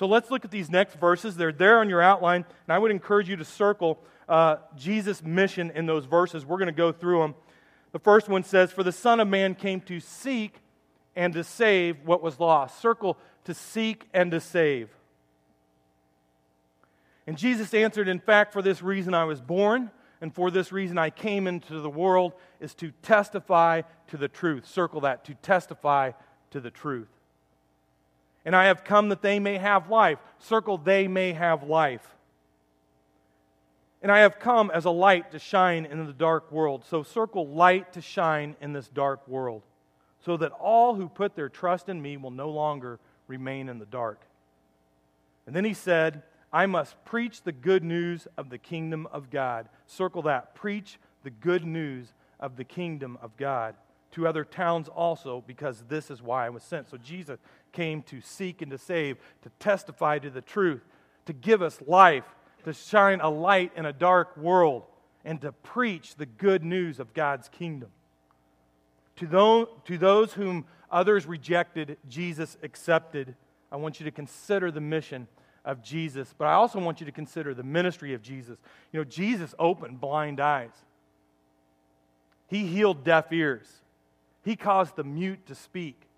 So 0.00 0.06
let's 0.06 0.30
look 0.30 0.46
at 0.46 0.50
these 0.50 0.70
next 0.70 0.94
verses. 0.94 1.36
They're 1.36 1.52
there 1.52 1.78
on 1.80 1.90
your 1.90 2.00
outline, 2.00 2.46
and 2.66 2.72
I 2.74 2.78
would 2.78 2.90
encourage 2.90 3.28
you 3.28 3.36
to 3.36 3.44
circle 3.44 3.98
uh, 4.30 4.56
Jesus' 4.74 5.22
mission 5.22 5.70
in 5.74 5.84
those 5.84 6.06
verses. 6.06 6.46
We're 6.46 6.56
going 6.56 6.68
to 6.68 6.72
go 6.72 6.90
through 6.90 7.18
them. 7.18 7.34
The 7.92 7.98
first 7.98 8.26
one 8.26 8.42
says, 8.42 8.72
For 8.72 8.82
the 8.82 8.92
Son 8.92 9.20
of 9.20 9.28
Man 9.28 9.54
came 9.54 9.82
to 9.82 10.00
seek 10.00 10.54
and 11.14 11.34
to 11.34 11.44
save 11.44 11.98
what 12.06 12.22
was 12.22 12.40
lost. 12.40 12.80
Circle 12.80 13.18
to 13.44 13.52
seek 13.52 14.08
and 14.14 14.30
to 14.30 14.40
save. 14.40 14.88
And 17.26 17.36
Jesus 17.36 17.74
answered, 17.74 18.08
In 18.08 18.20
fact, 18.20 18.54
for 18.54 18.62
this 18.62 18.80
reason 18.80 19.12
I 19.12 19.24
was 19.24 19.42
born, 19.42 19.90
and 20.22 20.34
for 20.34 20.50
this 20.50 20.72
reason 20.72 20.96
I 20.96 21.10
came 21.10 21.46
into 21.46 21.78
the 21.78 21.90
world, 21.90 22.32
is 22.58 22.72
to 22.76 22.90
testify 23.02 23.82
to 24.06 24.16
the 24.16 24.28
truth. 24.28 24.66
Circle 24.66 25.02
that, 25.02 25.26
to 25.26 25.34
testify 25.34 26.12
to 26.52 26.60
the 26.60 26.70
truth. 26.70 27.19
And 28.50 28.56
I 28.56 28.64
have 28.64 28.82
come 28.82 29.10
that 29.10 29.22
they 29.22 29.38
may 29.38 29.58
have 29.58 29.90
life. 29.90 30.18
Circle, 30.40 30.78
they 30.78 31.06
may 31.06 31.34
have 31.34 31.62
life. 31.62 32.16
And 34.02 34.10
I 34.10 34.18
have 34.18 34.40
come 34.40 34.72
as 34.74 34.86
a 34.86 34.90
light 34.90 35.30
to 35.30 35.38
shine 35.38 35.86
in 35.86 36.04
the 36.04 36.12
dark 36.12 36.50
world. 36.50 36.84
So 36.84 37.04
circle 37.04 37.46
light 37.46 37.92
to 37.92 38.00
shine 38.00 38.56
in 38.60 38.72
this 38.72 38.88
dark 38.88 39.28
world, 39.28 39.62
so 40.24 40.36
that 40.38 40.50
all 40.50 40.96
who 40.96 41.08
put 41.08 41.36
their 41.36 41.48
trust 41.48 41.88
in 41.88 42.02
me 42.02 42.16
will 42.16 42.32
no 42.32 42.50
longer 42.50 42.98
remain 43.28 43.68
in 43.68 43.78
the 43.78 43.86
dark. 43.86 44.20
And 45.46 45.54
then 45.54 45.64
he 45.64 45.72
said, 45.72 46.24
I 46.52 46.66
must 46.66 46.96
preach 47.04 47.42
the 47.42 47.52
good 47.52 47.84
news 47.84 48.26
of 48.36 48.50
the 48.50 48.58
kingdom 48.58 49.06
of 49.12 49.30
God. 49.30 49.68
Circle 49.86 50.22
that. 50.22 50.56
Preach 50.56 50.98
the 51.22 51.30
good 51.30 51.64
news 51.64 52.08
of 52.40 52.56
the 52.56 52.64
kingdom 52.64 53.16
of 53.22 53.36
God 53.36 53.76
to 54.12 54.26
other 54.26 54.44
towns 54.44 54.88
also, 54.88 55.42
because 55.46 55.84
this 55.88 56.10
is 56.10 56.22
why 56.22 56.46
I 56.46 56.50
was 56.50 56.62
sent. 56.62 56.90
So 56.90 56.96
Jesus 56.96 57.38
came 57.72 58.02
to 58.04 58.20
seek 58.20 58.62
and 58.62 58.70
to 58.70 58.78
save, 58.78 59.18
to 59.42 59.50
testify 59.58 60.18
to 60.18 60.30
the 60.30 60.40
truth, 60.40 60.82
to 61.26 61.32
give 61.32 61.62
us 61.62 61.80
life, 61.86 62.24
to 62.64 62.72
shine 62.72 63.20
a 63.20 63.30
light 63.30 63.72
in 63.76 63.86
a 63.86 63.92
dark 63.92 64.36
world, 64.36 64.82
and 65.24 65.40
to 65.42 65.52
preach 65.52 66.16
the 66.16 66.26
good 66.26 66.64
news 66.64 66.98
of 66.98 67.14
God's 67.14 67.48
kingdom. 67.48 67.90
To 69.16 69.26
those, 69.26 69.68
to 69.84 69.98
those 69.98 70.32
whom 70.32 70.64
others 70.90 71.26
rejected, 71.26 71.98
Jesus 72.08 72.56
accepted. 72.62 73.34
I 73.70 73.76
want 73.76 74.00
you 74.00 74.04
to 74.04 74.10
consider 74.10 74.70
the 74.70 74.80
mission 74.80 75.28
of 75.64 75.82
Jesus, 75.82 76.34
but 76.36 76.46
I 76.46 76.54
also 76.54 76.80
want 76.80 77.00
you 77.00 77.06
to 77.06 77.12
consider 77.12 77.54
the 77.54 77.62
ministry 77.62 78.14
of 78.14 78.22
Jesus. 78.22 78.58
You 78.92 79.00
know, 79.00 79.04
Jesus 79.04 79.54
opened 79.58 80.00
blind 80.00 80.40
eyes, 80.40 80.72
He 82.46 82.66
healed 82.66 83.04
deaf 83.04 83.30
ears, 83.30 83.68
He 84.50 84.56
caused 84.56 84.96
the 84.96 85.04
mute 85.04 85.46
to 85.46 85.54
speak. 85.54 86.08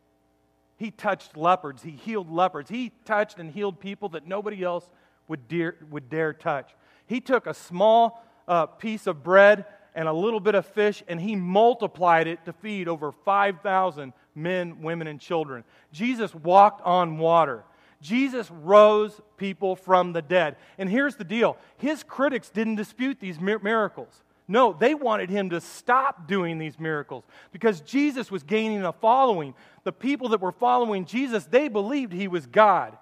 He 0.78 0.90
touched 0.90 1.36
leopards. 1.36 1.82
He 1.82 1.90
healed 1.90 2.30
leopards. 2.30 2.70
He 2.70 2.90
touched 3.04 3.38
and 3.38 3.50
healed 3.50 3.78
people 3.78 4.08
that 4.08 4.26
nobody 4.26 4.64
else 4.64 4.88
would 5.28 5.48
dare, 5.48 5.76
would 5.90 6.08
dare 6.08 6.32
touch. 6.32 6.74
He 7.04 7.20
took 7.20 7.46
a 7.46 7.52
small 7.52 8.24
uh, 8.48 8.64
piece 8.64 9.06
of 9.06 9.22
bread 9.22 9.66
and 9.94 10.08
a 10.08 10.14
little 10.14 10.40
bit 10.40 10.54
of 10.54 10.64
fish 10.64 11.02
and 11.08 11.20
he 11.20 11.36
multiplied 11.36 12.26
it 12.26 12.42
to 12.46 12.54
feed 12.54 12.88
over 12.88 13.12
5,000 13.12 14.14
men, 14.34 14.80
women, 14.80 15.08
and 15.08 15.20
children. 15.20 15.62
Jesus 15.92 16.34
walked 16.34 16.80
on 16.86 17.18
water. 17.18 17.64
Jesus 18.00 18.50
rose 18.50 19.20
people 19.36 19.76
from 19.76 20.14
the 20.14 20.22
dead. 20.22 20.56
And 20.78 20.88
here's 20.88 21.16
the 21.16 21.24
deal 21.24 21.58
his 21.76 22.02
critics 22.02 22.48
didn't 22.48 22.76
dispute 22.76 23.20
these 23.20 23.38
miracles. 23.38 24.22
No, 24.52 24.75
they 24.75 24.94
wanted 24.94 25.30
him 25.30 25.49
to 25.49 25.62
stop 25.62 26.28
doing 26.28 26.59
these 26.59 26.78
miracles 26.78 27.25
because 27.52 27.80
Jesus 27.80 28.30
was 28.30 28.42
gaining 28.42 28.85
a 28.85 28.92
following. 28.92 29.54
The 29.85 29.92
people 29.92 30.28
that 30.28 30.42
were 30.42 30.52
following 30.52 31.06
Jesus, 31.06 31.47
they 31.47 31.68
believed 31.68 32.12
he 32.12 32.28
was 32.28 32.44
God 32.44 32.99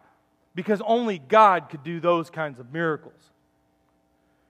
because 0.54 0.80
only 0.82 1.18
God 1.18 1.68
could 1.68 1.82
do 1.82 1.98
those 1.98 2.30
kinds 2.30 2.60
of 2.60 2.72
miracles. 2.72 3.32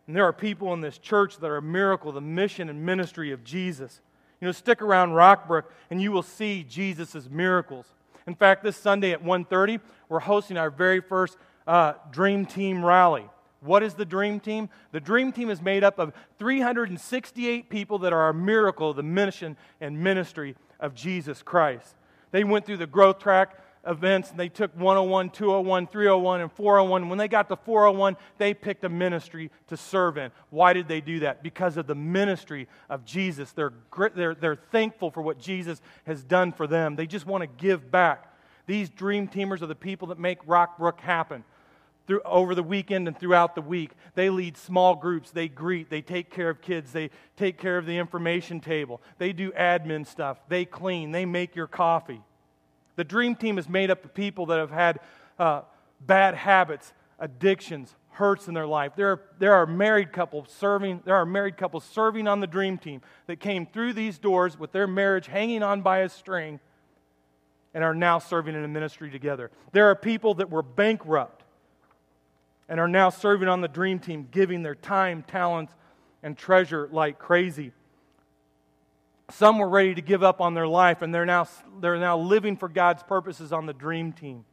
And 0.06 0.14
there 0.14 0.26
are 0.26 0.32
people 0.34 0.74
in 0.74 0.82
this 0.82 0.98
church 0.98 1.38
that 1.38 1.46
are 1.46 1.56
a 1.56 1.62
miracle, 1.62 2.12
the 2.12 2.20
mission 2.20 2.68
and 2.68 2.84
ministry 2.84 3.32
of 3.32 3.44
Jesus. 3.44 4.02
You 4.38 4.48
know, 4.48 4.52
stick 4.52 4.82
around 4.82 5.12
Rockbrook 5.12 5.62
and 5.88 6.02
you 6.02 6.12
will 6.12 6.22
see 6.22 6.66
Jesus' 6.68 7.30
miracles. 7.30 7.86
In 8.26 8.34
fact, 8.34 8.62
this 8.62 8.76
Sunday 8.76 9.12
at 9.12 9.24
1.30, 9.24 9.80
we're 10.10 10.20
hosting 10.20 10.58
our 10.58 10.68
very 10.68 11.00
first 11.00 11.38
uh, 11.66 11.94
Dream 12.10 12.44
Team 12.44 12.84
rally. 12.84 13.24
What 13.60 13.82
is 13.82 13.94
the 13.94 14.04
Dream 14.04 14.40
Team? 14.40 14.70
The 14.92 15.00
Dream 15.00 15.32
Team 15.32 15.50
is 15.50 15.60
made 15.60 15.84
up 15.84 15.98
of 15.98 16.12
368 16.38 17.68
people 17.68 17.98
that 18.00 18.12
are 18.12 18.30
a 18.30 18.34
miracle 18.34 18.90
of 18.90 18.96
the 18.96 19.02
mission 19.02 19.56
and 19.80 20.02
ministry 20.02 20.56
of 20.78 20.94
Jesus 20.94 21.42
Christ. 21.42 21.94
They 22.30 22.44
went 22.44 22.64
through 22.64 22.78
the 22.78 22.86
growth 22.86 23.18
track 23.18 23.58
events 23.86 24.30
and 24.30 24.38
they 24.38 24.48
took 24.48 24.74
101, 24.76 25.30
201, 25.30 25.86
301, 25.86 26.40
and 26.40 26.52
401. 26.52 27.08
When 27.08 27.18
they 27.18 27.28
got 27.28 27.48
to 27.48 27.56
401, 27.56 28.16
they 28.38 28.54
picked 28.54 28.84
a 28.84 28.88
ministry 28.88 29.50
to 29.68 29.76
serve 29.76 30.18
in. 30.18 30.30
Why 30.50 30.72
did 30.72 30.88
they 30.88 31.00
do 31.00 31.20
that? 31.20 31.42
Because 31.42 31.76
of 31.76 31.86
the 31.86 31.94
ministry 31.94 32.68
of 32.88 33.04
Jesus. 33.04 33.52
They're, 33.52 33.72
they're, 34.14 34.34
they're 34.34 34.56
thankful 34.70 35.10
for 35.10 35.22
what 35.22 35.38
Jesus 35.38 35.80
has 36.06 36.22
done 36.22 36.52
for 36.52 36.66
them. 36.66 36.96
They 36.96 37.06
just 37.06 37.26
want 37.26 37.42
to 37.42 37.46
give 37.46 37.90
back. 37.90 38.26
These 38.66 38.90
dream 38.90 39.26
teamers 39.28 39.62
are 39.62 39.66
the 39.66 39.74
people 39.74 40.08
that 40.08 40.18
make 40.18 40.46
Rockbrook 40.46 41.00
happen. 41.00 41.44
Through, 42.10 42.22
over 42.24 42.56
the 42.56 42.64
weekend 42.64 43.06
and 43.06 43.16
throughout 43.16 43.54
the 43.54 43.62
week. 43.62 43.92
They 44.16 44.30
lead 44.30 44.56
small 44.56 44.96
groups, 44.96 45.30
they 45.30 45.46
greet, 45.46 45.90
they 45.90 46.02
take 46.02 46.28
care 46.28 46.50
of 46.50 46.60
kids, 46.60 46.90
they 46.90 47.10
take 47.36 47.56
care 47.56 47.78
of 47.78 47.86
the 47.86 47.98
information 47.98 48.58
table, 48.58 49.00
they 49.18 49.32
do 49.32 49.52
admin 49.52 50.04
stuff, 50.04 50.40
they 50.48 50.64
clean, 50.64 51.12
they 51.12 51.24
make 51.24 51.54
your 51.54 51.68
coffee. 51.68 52.20
The 52.96 53.04
dream 53.04 53.36
team 53.36 53.58
is 53.58 53.68
made 53.68 53.92
up 53.92 54.04
of 54.04 54.12
people 54.12 54.46
that 54.46 54.58
have 54.58 54.72
had 54.72 54.98
uh, 55.38 55.62
bad 56.00 56.34
habits, 56.34 56.92
addictions, 57.20 57.94
hurts 58.08 58.48
in 58.48 58.54
their 58.54 58.66
life. 58.66 58.94
There 58.96 59.12
are, 59.12 59.20
there 59.38 59.54
are 59.54 59.64
married 59.64 60.12
couples 60.12 60.48
serving, 60.50 61.02
there 61.04 61.14
are 61.14 61.24
married 61.24 61.56
couples 61.56 61.84
serving 61.84 62.26
on 62.26 62.40
the 62.40 62.48
dream 62.48 62.76
team 62.76 63.02
that 63.28 63.38
came 63.38 63.66
through 63.66 63.92
these 63.92 64.18
doors 64.18 64.58
with 64.58 64.72
their 64.72 64.88
marriage 64.88 65.28
hanging 65.28 65.62
on 65.62 65.82
by 65.82 65.98
a 65.98 66.08
string 66.08 66.58
and 67.72 67.84
are 67.84 67.94
now 67.94 68.18
serving 68.18 68.56
in 68.56 68.64
a 68.64 68.68
ministry 68.68 69.12
together. 69.12 69.52
There 69.70 69.86
are 69.86 69.94
people 69.94 70.34
that 70.34 70.50
were 70.50 70.64
bankrupt 70.64 71.39
and 72.70 72.78
are 72.78 72.88
now 72.88 73.10
serving 73.10 73.48
on 73.48 73.60
the 73.60 73.68
dream 73.68 73.98
team, 73.98 74.28
giving 74.30 74.62
their 74.62 74.76
time, 74.76 75.24
talents, 75.26 75.74
and 76.22 76.38
treasure 76.38 76.88
like 76.92 77.18
crazy. 77.18 77.72
Some 79.30 79.58
were 79.58 79.68
ready 79.68 79.94
to 79.94 80.00
give 80.00 80.22
up 80.22 80.40
on 80.40 80.54
their 80.54 80.68
life, 80.68 81.02
and 81.02 81.12
they're 81.12 81.26
now, 81.26 81.48
they're 81.80 81.98
now 81.98 82.16
living 82.16 82.56
for 82.56 82.68
God's 82.68 83.02
purposes 83.02 83.52
on 83.52 83.66
the 83.66 83.72
dream 83.72 84.12
team. 84.12 84.44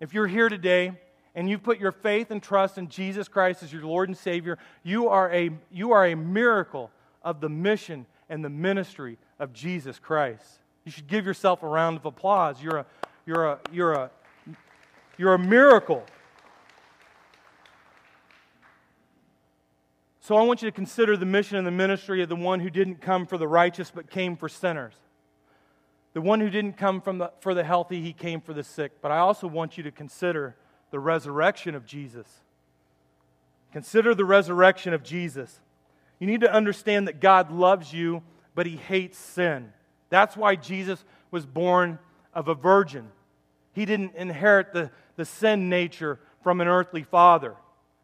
If 0.00 0.12
you're 0.12 0.26
here 0.26 0.48
today 0.48 0.92
and 1.36 1.48
you've 1.48 1.62
put 1.62 1.78
your 1.78 1.92
faith 1.92 2.32
and 2.32 2.42
trust 2.42 2.78
in 2.78 2.88
Jesus 2.88 3.28
Christ 3.28 3.62
as 3.62 3.72
your 3.72 3.84
Lord 3.84 4.08
and 4.08 4.18
Savior, 4.18 4.58
you 4.82 5.08
are 5.08 5.32
a, 5.32 5.50
you 5.70 5.92
are 5.92 6.06
a 6.06 6.16
miracle 6.16 6.90
of 7.22 7.40
the 7.40 7.48
mission 7.48 8.06
and 8.28 8.44
the 8.44 8.50
ministry 8.50 9.18
of 9.38 9.52
Jesus 9.52 10.00
Christ. 10.00 10.44
You 10.84 10.90
should 10.90 11.06
give 11.06 11.24
yourself 11.24 11.62
a 11.62 11.68
round 11.68 11.96
of 11.96 12.06
applause. 12.06 12.60
You're 12.60 12.78
a, 12.78 12.86
you're 13.24 13.46
a, 13.46 13.58
you're 13.72 13.92
a, 13.92 14.10
you're 15.16 15.34
a 15.34 15.38
miracle. 15.38 16.04
So 20.24 20.36
I 20.36 20.42
want 20.42 20.62
you 20.62 20.70
to 20.70 20.74
consider 20.74 21.18
the 21.18 21.26
mission 21.26 21.58
and 21.58 21.66
the 21.66 21.70
ministry 21.70 22.22
of 22.22 22.30
the 22.30 22.34
one 22.34 22.58
who 22.58 22.70
didn't 22.70 23.02
come 23.02 23.26
for 23.26 23.36
the 23.36 23.46
righteous 23.46 23.92
but 23.94 24.08
came 24.08 24.38
for 24.38 24.48
sinners. 24.48 24.94
The 26.14 26.22
one 26.22 26.40
who 26.40 26.48
didn't 26.48 26.78
come 26.78 27.02
from 27.02 27.18
the, 27.18 27.30
for 27.40 27.52
the 27.52 27.62
healthy, 27.62 28.00
he 28.00 28.14
came 28.14 28.40
for 28.40 28.54
the 28.54 28.64
sick. 28.64 29.02
But 29.02 29.10
I 29.10 29.18
also 29.18 29.46
want 29.46 29.76
you 29.76 29.82
to 29.82 29.90
consider 29.90 30.56
the 30.90 30.98
resurrection 30.98 31.74
of 31.74 31.84
Jesus. 31.84 32.26
Consider 33.70 34.14
the 34.14 34.24
resurrection 34.24 34.94
of 34.94 35.02
Jesus. 35.02 35.60
You 36.18 36.26
need 36.26 36.40
to 36.40 36.50
understand 36.50 37.06
that 37.06 37.20
God 37.20 37.50
loves 37.50 37.92
you, 37.92 38.22
but 38.54 38.64
he 38.64 38.76
hates 38.76 39.18
sin. 39.18 39.74
That's 40.08 40.38
why 40.38 40.56
Jesus 40.56 41.04
was 41.30 41.44
born 41.44 41.98
of 42.32 42.48
a 42.48 42.54
virgin. 42.54 43.10
He 43.74 43.84
didn't 43.84 44.14
inherit 44.14 44.72
the, 44.72 44.90
the 45.16 45.26
sin 45.26 45.68
nature 45.68 46.18
from 46.42 46.62
an 46.62 46.68
earthly 46.68 47.02
father, 47.02 47.56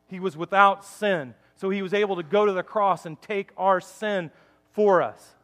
he 0.09 0.21
was 0.21 0.37
without 0.37 0.85
sin. 0.85 1.33
So 1.61 1.69
he 1.69 1.83
was 1.83 1.93
able 1.93 2.17
to 2.17 2.23
go 2.23 2.47
to 2.47 2.53
the 2.53 2.63
cross 2.63 3.05
and 3.05 3.21
take 3.21 3.51
our 3.59 3.83
sin 3.83 4.31
for 4.73 5.03
us. 5.03 5.35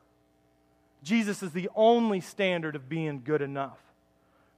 Jesus 1.03 1.43
is 1.43 1.53
the 1.53 1.69
only 1.77 2.23
standard 2.23 2.75
of 2.75 2.89
being 2.89 3.21
good 3.23 3.43
enough. 3.43 3.77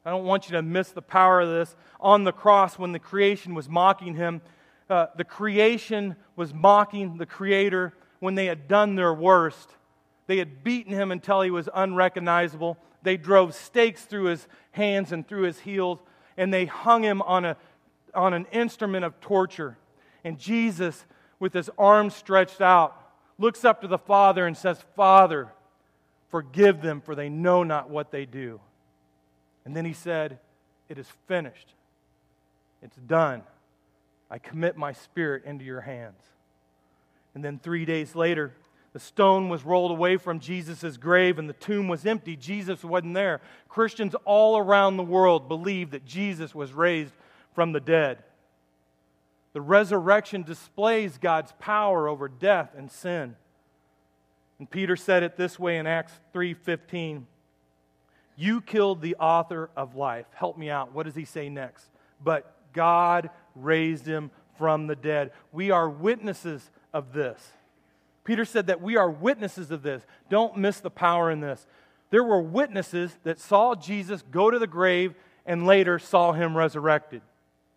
I 0.04 0.10
don't 0.10 0.24
want 0.24 0.48
you 0.48 0.52
to 0.52 0.62
miss 0.62 0.90
the 0.92 1.02
power 1.02 1.40
of 1.40 1.48
this. 1.48 1.74
On 1.98 2.22
the 2.22 2.30
cross, 2.30 2.78
when 2.78 2.92
the 2.92 3.00
creation 3.00 3.56
was 3.56 3.68
mocking 3.68 4.14
him, 4.14 4.40
uh, 4.88 5.06
the 5.16 5.24
creation 5.24 6.14
was 6.36 6.54
mocking 6.54 7.18
the 7.18 7.26
Creator 7.26 7.92
when 8.20 8.36
they 8.36 8.46
had 8.46 8.68
done 8.68 8.94
their 8.94 9.12
worst. 9.12 9.68
They 10.28 10.38
had 10.38 10.62
beaten 10.62 10.92
him 10.92 11.10
until 11.10 11.40
he 11.40 11.50
was 11.50 11.68
unrecognizable. 11.74 12.78
They 13.02 13.16
drove 13.16 13.52
stakes 13.52 14.04
through 14.04 14.26
his 14.26 14.46
hands 14.70 15.10
and 15.10 15.26
through 15.26 15.42
his 15.42 15.58
heels, 15.58 15.98
and 16.36 16.54
they 16.54 16.66
hung 16.66 17.02
him 17.02 17.20
on, 17.22 17.44
a, 17.44 17.56
on 18.14 18.32
an 18.32 18.46
instrument 18.52 19.04
of 19.04 19.18
torture. 19.18 19.76
And 20.22 20.38
Jesus 20.38 21.04
with 21.40 21.52
his 21.52 21.70
arms 21.78 22.14
stretched 22.14 22.60
out, 22.60 22.96
looks 23.38 23.64
up 23.64 23.80
to 23.82 23.88
the 23.88 23.98
Father 23.98 24.46
and 24.46 24.56
says, 24.56 24.82
Father, 24.96 25.48
forgive 26.30 26.80
them, 26.82 27.00
for 27.00 27.14
they 27.14 27.28
know 27.28 27.62
not 27.62 27.90
what 27.90 28.10
they 28.10 28.26
do. 28.26 28.60
And 29.64 29.76
then 29.76 29.84
he 29.84 29.92
said, 29.92 30.38
It 30.88 30.98
is 30.98 31.06
finished. 31.26 31.74
It's 32.82 32.96
done. 32.96 33.42
I 34.30 34.38
commit 34.38 34.76
my 34.76 34.92
spirit 34.92 35.44
into 35.44 35.64
your 35.64 35.80
hands. 35.80 36.20
And 37.34 37.44
then 37.44 37.58
three 37.58 37.84
days 37.84 38.14
later, 38.14 38.52
the 38.92 39.00
stone 39.00 39.48
was 39.48 39.64
rolled 39.64 39.90
away 39.90 40.16
from 40.16 40.40
Jesus' 40.40 40.96
grave 40.96 41.38
and 41.38 41.48
the 41.48 41.54
tomb 41.54 41.88
was 41.88 42.06
empty. 42.06 42.36
Jesus 42.36 42.82
wasn't 42.82 43.14
there. 43.14 43.40
Christians 43.68 44.14
all 44.24 44.58
around 44.58 44.96
the 44.96 45.02
world 45.02 45.48
believe 45.48 45.90
that 45.90 46.04
Jesus 46.04 46.54
was 46.54 46.72
raised 46.72 47.12
from 47.54 47.72
the 47.72 47.80
dead. 47.80 48.18
The 49.58 49.62
resurrection 49.62 50.44
displays 50.44 51.18
God's 51.18 51.52
power 51.58 52.06
over 52.06 52.28
death 52.28 52.74
and 52.76 52.88
sin. 52.88 53.34
And 54.60 54.70
Peter 54.70 54.94
said 54.94 55.24
it 55.24 55.36
this 55.36 55.58
way 55.58 55.78
in 55.78 55.86
Acts 55.88 56.12
3:15. 56.32 57.26
You 58.36 58.60
killed 58.60 59.02
the 59.02 59.16
author 59.16 59.68
of 59.74 59.96
life. 59.96 60.26
Help 60.32 60.58
me 60.58 60.70
out. 60.70 60.92
What 60.92 61.06
does 61.06 61.16
he 61.16 61.24
say 61.24 61.48
next? 61.48 61.90
But 62.22 62.72
God 62.72 63.30
raised 63.56 64.06
him 64.06 64.30
from 64.56 64.86
the 64.86 64.94
dead. 64.94 65.32
We 65.50 65.72
are 65.72 65.90
witnesses 65.90 66.70
of 66.92 67.12
this. 67.12 67.52
Peter 68.22 68.44
said 68.44 68.68
that 68.68 68.80
we 68.80 68.96
are 68.96 69.10
witnesses 69.10 69.72
of 69.72 69.82
this. 69.82 70.06
Don't 70.28 70.56
miss 70.56 70.78
the 70.78 70.88
power 70.88 71.32
in 71.32 71.40
this. 71.40 71.66
There 72.10 72.22
were 72.22 72.40
witnesses 72.40 73.18
that 73.24 73.40
saw 73.40 73.74
Jesus 73.74 74.22
go 74.22 74.52
to 74.52 74.58
the 74.60 74.68
grave 74.68 75.16
and 75.44 75.66
later 75.66 75.98
saw 75.98 76.30
him 76.30 76.56
resurrected. 76.56 77.22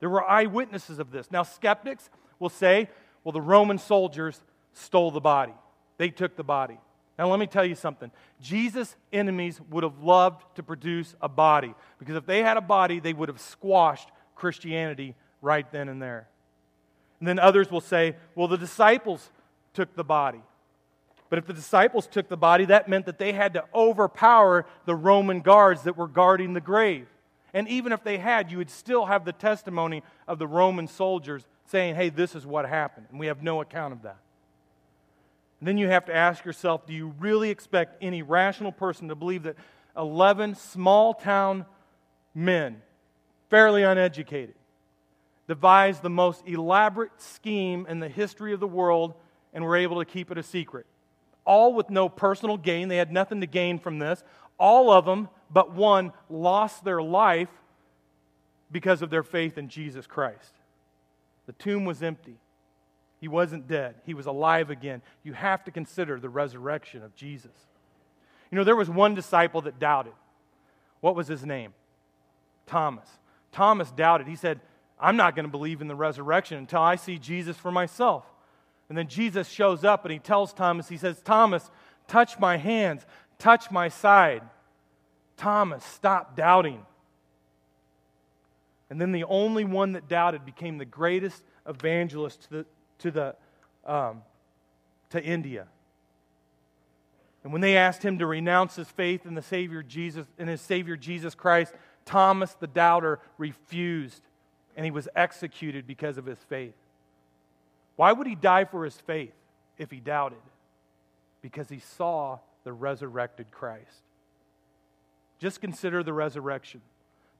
There 0.02 0.10
were 0.10 0.30
eyewitnesses 0.30 1.00
of 1.00 1.12
this. 1.12 1.32
Now, 1.32 1.44
skeptics 1.44 2.10
will 2.40 2.50
say, 2.50 2.90
well, 3.24 3.32
the 3.32 3.40
Roman 3.40 3.78
soldiers 3.78 4.42
stole 4.74 5.12
the 5.12 5.22
body, 5.22 5.54
they 5.98 6.10
took 6.10 6.36
the 6.36 6.44
body. 6.44 6.78
Now, 7.18 7.30
let 7.30 7.40
me 7.40 7.46
tell 7.46 7.66
you 7.66 7.76
something. 7.76 8.10
Jesus' 8.42 8.96
enemies 9.14 9.62
would 9.70 9.84
have 9.84 10.02
loved 10.02 10.44
to 10.56 10.64
produce 10.64 11.14
a 11.22 11.30
body 11.30 11.76
because 12.00 12.16
if 12.16 12.26
they 12.26 12.42
had 12.42 12.58
a 12.58 12.62
body, 12.62 13.00
they 13.00 13.14
would 13.14 13.30
have 13.30 13.40
squashed 13.40 14.10
Christianity 14.34 15.16
right 15.40 15.72
then 15.72 15.88
and 15.88 16.02
there. 16.02 16.28
And 17.20 17.28
then 17.28 17.38
others 17.38 17.70
will 17.70 17.82
say, 17.82 18.16
well, 18.34 18.48
the 18.48 18.58
disciples 18.58 19.30
took 19.74 19.96
the 19.96 20.04
body. 20.04 20.42
But 21.30 21.38
if 21.38 21.46
the 21.46 21.54
disciples 21.54 22.08
took 22.08 22.28
the 22.28 22.38
body, 22.38 22.66
that 22.66 22.90
meant 22.90 23.06
that 23.06 23.20
they 23.20 23.34
had 23.34 23.54
to 23.54 23.66
overpower 23.74 24.66
the 24.86 24.96
Roman 24.96 25.42
guards 25.42 25.84
that 25.84 25.96
were 25.96 26.08
guarding 26.08 26.54
the 26.54 26.62
grave. 26.62 27.08
And 27.54 27.68
even 27.68 27.92
if 27.92 28.04
they 28.04 28.18
had, 28.18 28.52
you 28.52 28.58
would 28.58 28.70
still 28.70 29.06
have 29.06 29.26
the 29.26 29.34
testimony 29.34 30.04
of 30.28 30.40
the 30.40 30.48
Roman 30.48 30.88
soldiers 30.88 31.46
saying, 31.66 31.96
hey, 31.96 32.10
this 32.10 32.36
is 32.36 32.46
what 32.46 32.68
happened. 32.68 33.08
And 33.10 33.20
we 33.20 33.28
have 33.28 33.44
no 33.44 33.62
account 33.62 33.94
of 33.94 34.04
that. 34.04 34.18
And 35.60 35.68
then 35.68 35.78
you 35.78 35.90
have 35.90 36.06
to 36.06 36.16
ask 36.16 36.44
yourself 36.44 36.86
do 36.88 36.94
you 36.94 37.14
really 37.20 37.50
expect 37.50 38.02
any 38.02 38.24
rational 38.24 38.72
person 38.72 39.10
to 39.10 39.16
believe 39.16 39.44
that 39.44 39.56
11 39.96 40.56
small 40.56 41.14
town 41.14 41.66
men, 42.34 42.82
fairly 43.50 43.84
uneducated, 43.84 44.56
devised 45.48 46.02
the 46.02 46.10
most 46.10 46.48
elaborate 46.48 47.22
scheme 47.22 47.86
in 47.88 48.00
the 48.00 48.10
history 48.10 48.54
of 48.54 48.60
the 48.60 48.68
world 48.68 49.14
and 49.54 49.64
were 49.64 49.76
able 49.76 50.00
to 50.00 50.06
keep 50.06 50.32
it 50.32 50.38
a 50.38 50.44
secret? 50.44 50.86
All 51.46 51.74
with 51.74 51.90
no 51.90 52.10
personal 52.10 52.58
gain. 52.58 52.88
They 52.88 52.98
had 52.98 53.12
nothing 53.12 53.42
to 53.42 53.48
gain 53.48 53.78
from 53.78 54.00
this. 54.00 54.24
All 54.58 54.92
of 54.92 55.06
them 55.06 55.30
but 55.50 55.74
one 55.74 56.14
lost 56.30 56.84
their 56.84 57.02
life 57.02 57.50
because 58.72 59.02
of 59.02 59.10
their 59.10 59.24
faith 59.24 59.58
in 59.58 59.68
Jesus 59.68 60.08
Christ. 60.08 60.54
The 61.46 61.54
tomb 61.54 61.86
was 61.86 62.02
empty. 62.02 62.38
He 63.20 63.28
wasn't 63.28 63.68
dead, 63.68 63.96
he 64.06 64.16
was 64.16 64.26
alive 64.26 64.70
again. 64.72 65.02
You 65.24 65.34
have 65.34 65.64
to 65.66 65.72
consider 65.72 66.20
the 66.20 66.30
resurrection 66.30 67.04
of 67.04 67.16
Jesus. 67.16 67.52
You 68.50 68.58
know, 68.58 68.64
there 68.64 68.76
was 68.76 68.90
one 68.90 69.14
disciple 69.14 69.62
that 69.62 69.80
doubted. 69.80 70.14
What 71.02 71.16
was 71.16 71.28
his 71.28 71.46
name? 71.46 71.74
Thomas. 72.66 73.08
Thomas 73.52 73.92
doubted. 73.92 74.28
He 74.28 74.36
said, 74.36 74.60
I'm 75.00 75.18
not 75.18 75.36
going 75.36 75.46
to 75.46 75.52
believe 75.52 75.82
in 75.82 75.88
the 75.88 75.96
resurrection 75.96 76.58
until 76.58 76.82
I 76.82 76.96
see 76.96 77.18
Jesus 77.18 77.58
for 77.58 77.72
myself. 77.72 78.26
And 78.90 78.98
then 78.98 79.08
Jesus 79.08 79.48
shows 79.48 79.84
up 79.84 80.04
and 80.04 80.12
he 80.12 80.20
tells 80.20 80.54
Thomas, 80.54 80.90
he 80.90 80.98
says, 80.98 81.22
Thomas, 81.22 81.70
touch 82.08 82.40
my 82.40 82.58
hands, 82.58 83.06
touch 83.42 83.72
my 83.72 83.90
side. 83.90 84.44
Thomas, 85.36 85.84
stop 85.84 86.36
doubting. 86.36 86.86
And 88.90 89.02
then 89.02 89.12
the 89.12 89.24
only 89.24 89.66
one 89.66 89.94
that 89.94 90.08
doubted 90.08 90.46
became 90.46 90.78
the 90.78 90.86
greatest 90.86 91.44
evangelist 91.68 92.44
to, 92.44 92.50
the, 92.50 92.66
to, 93.00 93.12
the, 93.12 93.36
um, 93.86 94.22
to 95.10 95.24
India. 95.24 95.68
And 97.44 97.52
when 97.52 97.62
they 97.62 97.76
asked 97.76 98.04
him 98.04 98.20
to 98.20 98.28
renounce 98.28 98.76
his 98.76 98.88
faith 98.88 99.26
in 99.26 99.34
the 99.34 99.42
Savior 99.42 99.82
Jesus 99.82 100.28
in 100.38 100.48
his 100.48 100.62
Savior 100.62 100.96
Jesus 100.96 101.34
Christ, 101.34 101.74
Thomas 102.06 102.54
the 102.54 102.68
doubter 102.68 103.20
refused 103.40 104.22
and 104.76 104.86
he 104.86 104.92
was 104.92 105.10
executed 105.16 105.88
because 105.88 106.18
of 106.18 106.26
his 106.26 106.38
faith. 106.50 106.76
Why 107.96 108.12
would 108.12 108.28
he 108.28 108.36
die 108.36 108.66
for 108.66 108.86
his 108.86 108.96
faith 108.96 109.34
if 109.78 109.90
he 109.90 110.00
doubted? 110.00 110.40
Because 111.42 111.70
he 111.70 111.80
saw 111.80 112.40
the 112.64 112.74
resurrected 112.74 113.52
Christ. 113.52 114.04
Just 115.40 115.62
consider 115.62 116.04
the 116.04 116.14
resurrection. 116.14 116.82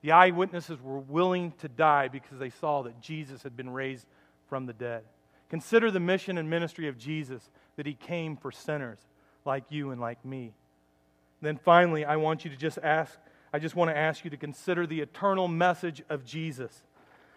The 0.02 0.12
eyewitnesses 0.12 0.80
were 0.82 0.98
willing 0.98 1.52
to 1.58 1.68
die 1.68 2.08
because 2.08 2.38
they 2.38 2.50
saw 2.50 2.82
that 2.82 3.00
Jesus 3.00 3.42
had 3.44 3.56
been 3.56 3.70
raised 3.70 4.06
from 4.48 4.66
the 4.66 4.72
dead. 4.72 5.04
Consider 5.48 5.90
the 5.90 6.00
mission 6.00 6.38
and 6.38 6.50
ministry 6.50 6.88
of 6.88 6.98
Jesus 6.98 7.50
that 7.76 7.86
he 7.86 7.94
came 7.94 8.36
for 8.36 8.50
sinners 8.50 8.98
like 9.44 9.64
you 9.70 9.90
and 9.90 10.00
like 10.00 10.24
me. 10.24 10.54
Then 11.40 11.56
finally, 11.56 12.04
I 12.04 12.16
want 12.16 12.44
you 12.44 12.50
to 12.50 12.56
just 12.56 12.78
ask, 12.82 13.18
I 13.52 13.58
just 13.58 13.76
want 13.76 13.90
to 13.90 13.96
ask 13.96 14.24
you 14.24 14.30
to 14.30 14.36
consider 14.36 14.86
the 14.86 15.00
eternal 15.00 15.48
message 15.48 16.02
of 16.08 16.24
Jesus. 16.24 16.82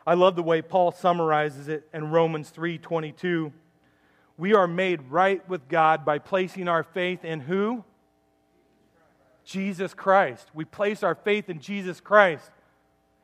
I 0.08 0.14
love 0.14 0.36
the 0.36 0.44
way 0.44 0.62
Paul 0.62 0.92
summarizes 0.92 1.68
it 1.68 1.88
in 1.94 2.12
Romans 2.12 2.52
3:22. 2.52 3.52
We 4.38 4.54
are 4.54 4.68
made 4.68 5.02
right 5.10 5.48
with 5.48 5.68
God 5.70 6.04
by 6.04 6.20
placing 6.20 6.68
our 6.68 6.84
faith 6.84 7.24
in 7.24 7.40
who? 7.40 7.84
Jesus 9.46 9.94
Christ. 9.94 10.50
We 10.54 10.66
place 10.66 11.04
our 11.04 11.16
faith 11.16 11.50
in 11.50 11.60
Jesus 11.60 12.02
Christ. 12.02 12.50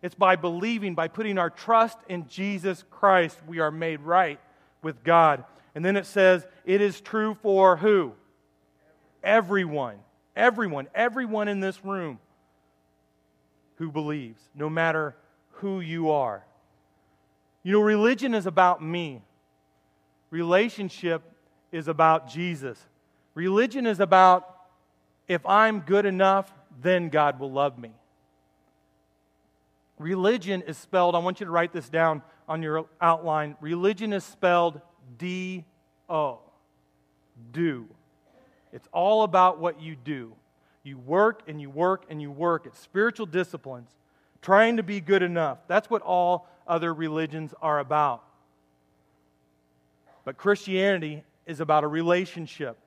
It's 0.01 0.15
by 0.15 0.35
believing, 0.35 0.95
by 0.95 1.07
putting 1.07 1.37
our 1.37 1.49
trust 1.49 1.97
in 2.07 2.27
Jesus 2.27 2.83
Christ, 2.89 3.37
we 3.47 3.59
are 3.59 3.71
made 3.71 4.01
right 4.01 4.39
with 4.81 5.03
God. 5.03 5.43
And 5.75 5.83
then 5.83 5.95
it 5.95 6.05
says, 6.05 6.45
it 6.65 6.81
is 6.81 7.01
true 7.01 7.37
for 7.41 7.77
who? 7.77 8.13
Everyone. 9.23 9.97
Everyone. 10.35 10.87
Everyone 10.95 11.47
in 11.47 11.59
this 11.59 11.83
room 11.83 12.19
who 13.75 13.91
believes, 13.91 14.41
no 14.55 14.69
matter 14.69 15.15
who 15.55 15.79
you 15.81 16.11
are. 16.11 16.45
You 17.63 17.73
know, 17.73 17.81
religion 17.81 18.33
is 18.33 18.45
about 18.45 18.81
me, 18.83 19.21
relationship 20.31 21.21
is 21.71 21.87
about 21.87 22.27
Jesus. 22.27 22.79
Religion 23.35 23.85
is 23.85 23.99
about 23.99 24.47
if 25.27 25.45
I'm 25.45 25.81
good 25.81 26.05
enough, 26.05 26.51
then 26.81 27.09
God 27.09 27.39
will 27.39 27.51
love 27.51 27.77
me. 27.77 27.91
Religion 29.99 30.63
is 30.63 30.77
spelled, 30.77 31.15
I 31.15 31.19
want 31.19 31.39
you 31.39 31.45
to 31.45 31.51
write 31.51 31.71
this 31.71 31.87
down 31.87 32.23
on 32.49 32.63
your 32.63 32.87
outline. 32.99 33.55
Religion 33.61 34.11
is 34.13 34.23
spelled 34.23 34.81
D 35.17 35.63
O. 36.09 36.39
Do. 37.51 37.87
It's 38.73 38.87
all 38.91 39.23
about 39.23 39.59
what 39.59 39.81
you 39.81 39.95
do. 39.95 40.33
You 40.83 40.97
work 40.97 41.43
and 41.47 41.61
you 41.61 41.69
work 41.69 42.05
and 42.09 42.21
you 42.21 42.31
work 42.31 42.65
It's 42.65 42.79
spiritual 42.79 43.25
disciplines, 43.25 43.89
trying 44.41 44.77
to 44.77 44.83
be 44.83 44.99
good 44.99 45.21
enough. 45.21 45.59
That's 45.67 45.89
what 45.89 46.01
all 46.01 46.47
other 46.67 46.93
religions 46.93 47.53
are 47.61 47.79
about. 47.79 48.23
But 50.23 50.37
Christianity 50.37 51.23
is 51.45 51.59
about 51.59 51.83
a 51.83 51.87
relationship. 51.87 52.77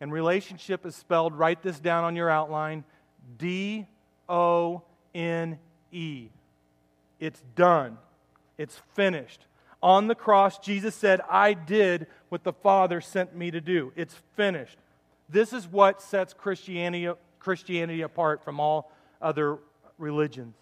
And 0.00 0.12
relationship 0.12 0.86
is 0.86 0.94
spelled, 0.94 1.34
write 1.34 1.62
this 1.62 1.80
down 1.80 2.04
on 2.04 2.14
your 2.14 2.30
outline 2.30 2.84
D 3.36 3.86
O 4.28 4.82
N 5.14 5.58
E. 5.90 6.28
It's 7.18 7.42
done, 7.56 7.98
it's 8.56 8.80
finished. 8.94 9.46
On 9.82 10.08
the 10.08 10.14
cross, 10.14 10.58
Jesus 10.58 10.94
said, 10.94 11.20
I 11.30 11.52
did 11.52 12.08
what 12.30 12.42
the 12.42 12.52
Father 12.52 13.00
sent 13.00 13.36
me 13.36 13.50
to 13.50 13.60
do. 13.60 13.92
It's 13.94 14.14
finished. 14.34 14.76
This 15.28 15.52
is 15.52 15.68
what 15.68 16.02
sets 16.02 16.32
Christianity, 16.32 17.12
Christianity 17.38 18.02
apart 18.02 18.42
from 18.44 18.58
all 18.58 18.90
other 19.22 19.58
religions. 19.96 20.54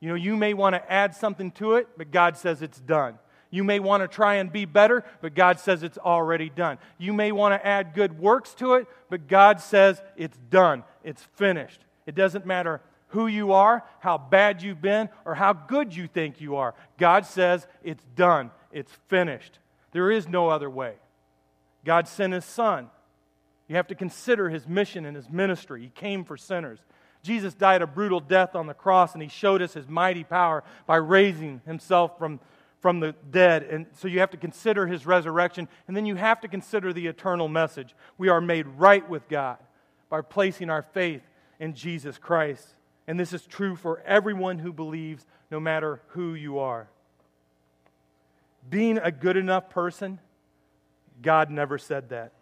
You 0.00 0.08
know, 0.08 0.14
you 0.14 0.36
may 0.36 0.54
want 0.54 0.74
to 0.74 0.92
add 0.92 1.14
something 1.14 1.50
to 1.52 1.74
it, 1.74 1.88
but 1.96 2.10
God 2.10 2.36
says 2.36 2.62
it's 2.62 2.80
done. 2.80 3.18
You 3.52 3.62
may 3.64 3.80
want 3.80 4.02
to 4.02 4.08
try 4.08 4.36
and 4.36 4.50
be 4.50 4.64
better, 4.64 5.04
but 5.20 5.34
God 5.34 5.60
says 5.60 5.82
it's 5.82 5.98
already 5.98 6.48
done. 6.48 6.78
You 6.96 7.12
may 7.12 7.32
want 7.32 7.52
to 7.52 7.64
add 7.64 7.92
good 7.94 8.18
works 8.18 8.54
to 8.54 8.74
it, 8.74 8.88
but 9.10 9.28
God 9.28 9.60
says 9.60 10.02
it's 10.16 10.38
done. 10.50 10.84
It's 11.04 11.22
finished. 11.34 11.84
It 12.06 12.14
doesn't 12.14 12.46
matter 12.46 12.80
who 13.08 13.26
you 13.26 13.52
are, 13.52 13.84
how 14.00 14.16
bad 14.16 14.62
you've 14.62 14.80
been, 14.80 15.10
or 15.26 15.34
how 15.34 15.52
good 15.52 15.94
you 15.94 16.08
think 16.08 16.40
you 16.40 16.56
are. 16.56 16.74
God 16.96 17.26
says 17.26 17.66
it's 17.84 18.02
done. 18.16 18.50
It's 18.72 18.92
finished. 19.08 19.58
There 19.92 20.10
is 20.10 20.26
no 20.26 20.48
other 20.48 20.70
way. 20.70 20.94
God 21.84 22.08
sent 22.08 22.32
his 22.32 22.46
son. 22.46 22.88
You 23.68 23.76
have 23.76 23.88
to 23.88 23.94
consider 23.94 24.48
his 24.48 24.66
mission 24.66 25.04
and 25.04 25.14
his 25.14 25.28
ministry. 25.28 25.82
He 25.82 25.88
came 25.88 26.24
for 26.24 26.38
sinners. 26.38 26.78
Jesus 27.22 27.54
died 27.54 27.82
a 27.82 27.86
brutal 27.86 28.18
death 28.18 28.56
on 28.56 28.66
the 28.66 28.74
cross, 28.74 29.12
and 29.12 29.22
he 29.22 29.28
showed 29.28 29.62
us 29.62 29.74
his 29.74 29.88
mighty 29.88 30.24
power 30.24 30.64
by 30.86 30.96
raising 30.96 31.60
himself 31.66 32.18
from, 32.18 32.40
from 32.82 32.98
the 33.00 33.14
dead. 33.30 33.62
And 33.62 33.86
so 33.94 34.08
you 34.08 34.18
have 34.18 34.32
to 34.32 34.36
consider 34.36 34.86
his 34.86 35.06
resurrection, 35.06 35.68
and 35.86 35.96
then 35.96 36.04
you 36.04 36.16
have 36.16 36.40
to 36.40 36.48
consider 36.48 36.92
the 36.92 37.06
eternal 37.06 37.48
message. 37.48 37.94
We 38.18 38.28
are 38.28 38.40
made 38.40 38.66
right 38.66 39.08
with 39.08 39.28
God 39.28 39.58
by 40.10 40.20
placing 40.20 40.68
our 40.68 40.82
faith 40.82 41.22
in 41.60 41.74
Jesus 41.74 42.18
Christ. 42.18 42.74
And 43.06 43.18
this 43.18 43.32
is 43.32 43.46
true 43.46 43.76
for 43.76 44.02
everyone 44.04 44.58
who 44.58 44.72
believes, 44.72 45.24
no 45.50 45.60
matter 45.60 46.02
who 46.08 46.34
you 46.34 46.58
are. 46.58 46.88
Being 48.68 48.98
a 48.98 49.12
good 49.12 49.36
enough 49.36 49.70
person, 49.70 50.18
God 51.22 51.50
never 51.50 51.78
said 51.78 52.10
that. 52.10 52.32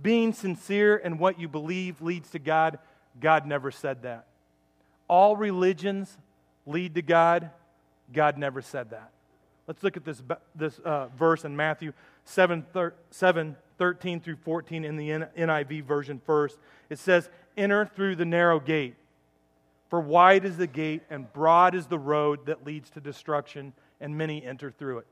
Being 0.00 0.32
sincere 0.32 0.96
in 0.96 1.18
what 1.18 1.40
you 1.40 1.48
believe 1.48 2.02
leads 2.02 2.30
to 2.30 2.38
God, 2.38 2.78
God 3.20 3.46
never 3.46 3.70
said 3.70 4.02
that. 4.02 4.26
All 5.08 5.34
religions 5.34 6.16
lead 6.66 6.94
to 6.94 7.02
God. 7.02 7.50
God 8.12 8.36
never 8.36 8.60
said 8.62 8.90
that. 8.90 9.10
Let's 9.68 9.82
look 9.82 9.96
at 9.96 10.04
this, 10.04 10.22
this 10.56 10.80
uh, 10.80 11.08
verse 11.16 11.44
in 11.44 11.54
Matthew 11.54 11.92
7, 12.24 12.64
thir- 12.72 12.94
7 13.10 13.54
13 13.78 14.20
through 14.20 14.36
14 14.36 14.84
in 14.84 14.96
the 14.96 15.08
NIV 15.08 15.84
version 15.84 16.20
first. 16.26 16.58
It 16.90 16.98
says, 16.98 17.30
Enter 17.56 17.86
through 17.86 18.16
the 18.16 18.24
narrow 18.24 18.58
gate. 18.58 18.96
For 19.88 20.00
wide 20.00 20.44
is 20.44 20.56
the 20.56 20.66
gate 20.66 21.02
and 21.08 21.32
broad 21.32 21.74
is 21.74 21.86
the 21.86 21.98
road 21.98 22.46
that 22.46 22.66
leads 22.66 22.90
to 22.90 23.00
destruction, 23.00 23.72
and 24.00 24.18
many 24.18 24.44
enter 24.44 24.70
through 24.70 24.98
it. 24.98 25.06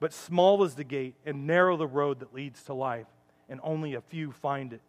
But 0.00 0.12
small 0.12 0.62
is 0.64 0.74
the 0.74 0.84
gate 0.84 1.14
and 1.24 1.46
narrow 1.46 1.76
the 1.76 1.86
road 1.86 2.20
that 2.20 2.34
leads 2.34 2.62
to 2.64 2.74
life, 2.74 3.06
and 3.48 3.60
only 3.62 3.94
a 3.94 4.00
few 4.00 4.32
find 4.32 4.72
it. 4.72 4.80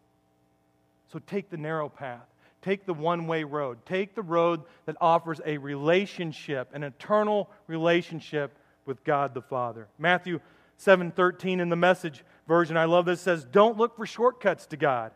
So 1.11 1.19
take 1.19 1.49
the 1.49 1.57
narrow 1.57 1.89
path. 1.89 2.25
Take 2.61 2.85
the 2.85 2.93
one 2.93 3.27
way 3.27 3.43
road. 3.43 3.79
Take 3.85 4.15
the 4.15 4.21
road 4.21 4.61
that 4.85 4.95
offers 5.01 5.41
a 5.45 5.57
relationship, 5.57 6.69
an 6.73 6.83
eternal 6.83 7.49
relationship 7.67 8.57
with 8.85 9.03
God 9.03 9.33
the 9.33 9.41
Father. 9.41 9.87
Matthew 9.97 10.39
7:13 10.77 11.59
in 11.59 11.69
the 11.69 11.75
message 11.75 12.23
version, 12.47 12.77
I 12.77 12.85
love 12.85 13.05
this 13.05 13.21
says, 13.21 13.45
"Don't 13.45 13.77
look 13.77 13.95
for 13.95 14.05
shortcuts 14.05 14.65
to 14.67 14.77
God. 14.77 15.11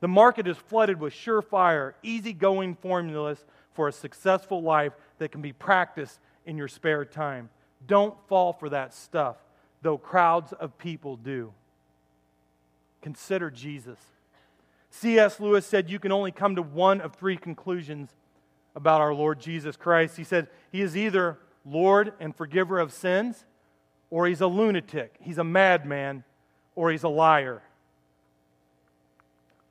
The 0.00 0.08
market 0.08 0.46
is 0.46 0.56
flooded 0.56 1.00
with 1.00 1.12
surefire, 1.12 1.94
easygoing 2.02 2.76
formulas 2.76 3.44
for 3.72 3.88
a 3.88 3.92
successful 3.92 4.62
life 4.62 4.92
that 5.18 5.32
can 5.32 5.42
be 5.42 5.52
practiced 5.52 6.20
in 6.46 6.56
your 6.56 6.68
spare 6.68 7.04
time. 7.04 7.50
Don't 7.86 8.16
fall 8.26 8.52
for 8.52 8.68
that 8.70 8.94
stuff, 8.94 9.36
though 9.82 9.98
crowds 9.98 10.52
of 10.52 10.78
people 10.78 11.16
do. 11.16 11.52
Consider 13.02 13.50
Jesus. 13.50 13.98
C.S. 14.90 15.38
Lewis 15.38 15.66
said 15.66 15.90
you 15.90 15.98
can 15.98 16.12
only 16.12 16.32
come 16.32 16.56
to 16.56 16.62
one 16.62 17.00
of 17.00 17.14
three 17.14 17.36
conclusions 17.36 18.16
about 18.74 19.00
our 19.00 19.14
Lord 19.14 19.40
Jesus 19.40 19.76
Christ. 19.76 20.16
He 20.16 20.24
said 20.24 20.48
he 20.72 20.80
is 20.80 20.96
either 20.96 21.38
Lord 21.68 22.12
and 22.20 22.34
forgiver 22.34 22.78
of 22.78 22.92
sins, 22.92 23.44
or 24.10 24.26
he's 24.26 24.40
a 24.40 24.46
lunatic, 24.46 25.16
he's 25.20 25.38
a 25.38 25.44
madman, 25.44 26.24
or 26.74 26.90
he's 26.90 27.02
a 27.02 27.08
liar. 27.08 27.62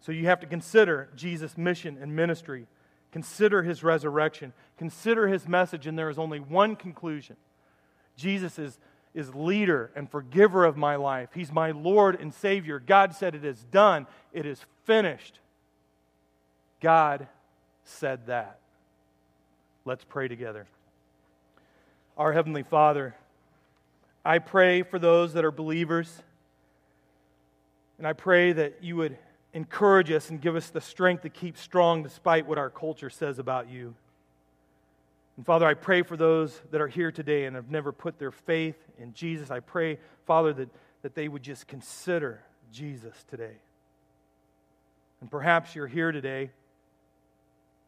So 0.02 0.12
you 0.12 0.28
have 0.28 0.40
to 0.42 0.48
consider 0.48 1.10
Jesus' 1.16 1.58
mission 1.58 1.98
and 2.00 2.16
ministry. 2.16 2.68
Consider 3.12 3.64
his 3.64 3.84
resurrection. 3.84 4.54
Consider 4.78 5.28
his 5.28 5.48
message, 5.48 5.88
and 5.88 5.98
there 5.98 6.10
is 6.10 6.20
only 6.20 6.40
one 6.40 6.76
conclusion 6.76 7.36
Jesus 8.16 8.58
is, 8.58 8.80
is 9.14 9.34
leader 9.36 9.92
and 9.96 10.10
forgiver 10.10 10.66
of 10.66 10.76
my 10.76 10.96
life. 10.96 11.30
He's 11.34 11.52
my 11.52 11.72
Lord 11.72 12.20
and 12.20 12.34
Savior. 12.34 12.80
God 12.80 13.14
said 13.14 13.36
it 13.36 13.46
is 13.46 13.64
done, 13.64 14.08
it 14.34 14.46
is 14.46 14.60
finished. 14.86 15.40
God 16.82 17.28
said 17.84 18.28
that. 18.28 18.60
Let's 19.86 20.04
pray 20.04 20.28
together. 20.28 20.68
Our 22.18 22.34
Heavenly 22.34 22.64
Father, 22.64 23.16
I 24.26 24.40
pray 24.40 24.82
for 24.82 24.98
those 24.98 25.34
that 25.34 25.46
are 25.46 25.52
believers, 25.52 26.24
and 28.00 28.08
I 28.08 28.14
pray 28.14 28.54
that 28.54 28.80
you 28.82 28.96
would 28.96 29.20
encourage 29.54 30.10
us 30.10 30.32
and 30.32 30.42
give 30.42 30.56
us 30.56 30.72
the 30.72 30.82
strength 30.82 31.22
to 31.22 31.30
keep 31.30 31.60
strong 31.60 32.02
despite 32.02 32.48
what 32.48 32.58
our 32.58 32.72
culture 32.72 33.12
says 33.12 33.38
about 33.38 33.70
you. 33.70 33.94
And 35.36 35.46
Father, 35.46 35.68
I 35.68 35.76
pray 35.76 36.02
for 36.02 36.18
those 36.18 36.60
that 36.72 36.82
are 36.82 36.88
here 36.88 37.12
today 37.12 37.46
and 37.46 37.56
have 37.56 37.70
never 37.70 37.92
put 37.92 38.18
their 38.18 38.32
faith 38.32 38.78
in 38.98 39.14
Jesus. 39.14 39.52
I 39.52 39.60
pray, 39.60 40.00
Father, 40.26 40.54
that, 40.54 40.70
that 41.04 41.14
they 41.14 41.28
would 41.28 41.44
just 41.44 41.68
consider 41.68 42.42
Jesus 42.74 43.14
today. 43.30 43.58
And 45.22 45.30
perhaps 45.30 45.76
you're 45.76 45.86
here 45.86 46.12
today 46.12 46.50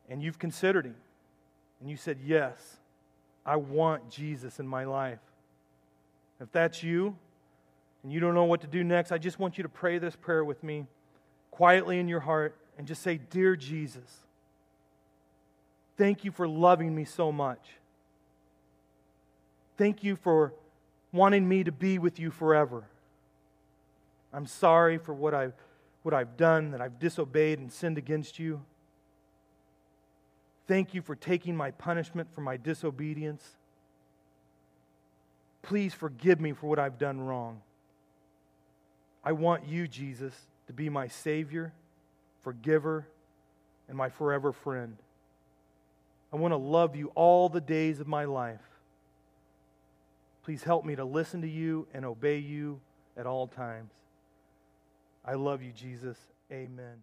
and 0.08 0.22
you've 0.22 0.38
considered 0.38 0.86
him. 0.86 0.96
And 1.82 1.90
you 1.90 1.98
said, 1.98 2.20
Yes, 2.24 2.79
I 3.46 3.56
want 3.56 4.10
Jesus 4.10 4.60
in 4.60 4.68
my 4.68 4.86
life. 4.86 5.20
If 6.40 6.52
that's 6.52 6.84
you 6.84 7.16
and 8.04 8.12
you 8.12 8.20
don't 8.20 8.34
know 8.34 8.46
what 8.46 8.62
to 8.62 8.68
do 8.68 8.84
next, 8.84 9.12
I 9.12 9.18
just 9.18 9.40
want 9.40 9.58
you 9.58 9.64
to 9.64 9.70
pray 9.70 9.98
this 9.98 10.16
prayer 10.16 10.44
with 10.44 10.64
me 10.64 10.86
quietly 11.52 12.00
in 12.00 12.08
your 12.08 12.22
heart 12.22 12.56
and 12.78 12.88
just 12.88 13.02
say, 13.02 13.20
Dear 13.30 13.56
Jesus, 13.56 14.26
Thank 16.00 16.24
you 16.24 16.32
for 16.32 16.48
loving 16.48 16.96
me 16.96 17.04
so 17.04 17.30
much. 17.30 17.60
Thank 19.78 20.02
you 20.02 20.16
for 20.16 20.54
wanting 21.12 21.46
me 21.46 21.66
to 21.66 21.74
be 21.74 22.00
with 22.00 22.22
you 22.22 22.32
forever. 22.32 22.86
I'm 24.32 24.48
sorry 24.48 24.98
for 24.98 25.14
what 25.14 25.34
I've, 25.34 25.56
what 26.04 26.14
I've 26.14 26.38
done, 26.38 26.72
that 26.72 26.80
I've 26.80 27.00
disobeyed 27.00 27.60
and 27.60 27.70
sinned 27.70 27.98
against 27.98 28.40
you. 28.40 28.62
Thank 30.70 30.94
you 30.94 31.02
for 31.02 31.16
taking 31.16 31.58
my 31.58 31.72
punishment 31.72 32.32
for 32.36 32.42
my 32.42 32.56
disobedience. 32.56 33.44
Please 35.64 35.96
forgive 35.96 36.40
me 36.40 36.54
for 36.54 36.68
what 36.68 36.78
I've 36.78 37.00
done 37.00 37.20
wrong. 37.20 37.62
I 39.24 39.32
want 39.32 39.68
you, 39.68 39.88
Jesus, 39.88 40.36
to 40.68 40.74
be 40.74 40.88
my 40.88 41.08
Savior, 41.08 41.74
forgiver, 42.44 43.08
and 43.88 43.98
my 43.98 44.10
forever 44.10 44.52
friend. 44.52 44.96
I 46.32 46.36
want 46.36 46.52
to 46.52 46.58
love 46.58 46.96
you 46.96 47.12
all 47.16 47.50
the 47.50 47.62
days 47.62 48.00
of 48.00 48.08
my 48.08 48.26
life. 48.26 48.62
Please 50.44 50.62
help 50.62 50.86
me 50.86 50.96
to 50.98 51.04
listen 51.04 51.42
to 51.42 51.50
you 51.50 51.88
and 51.96 52.06
obey 52.06 52.38
you 52.38 52.80
at 53.18 53.26
all 53.26 53.48
times. 53.48 53.92
I 55.26 55.34
love 55.34 55.64
you, 55.64 55.72
Jesus. 55.72 56.18
Amen. 56.52 57.02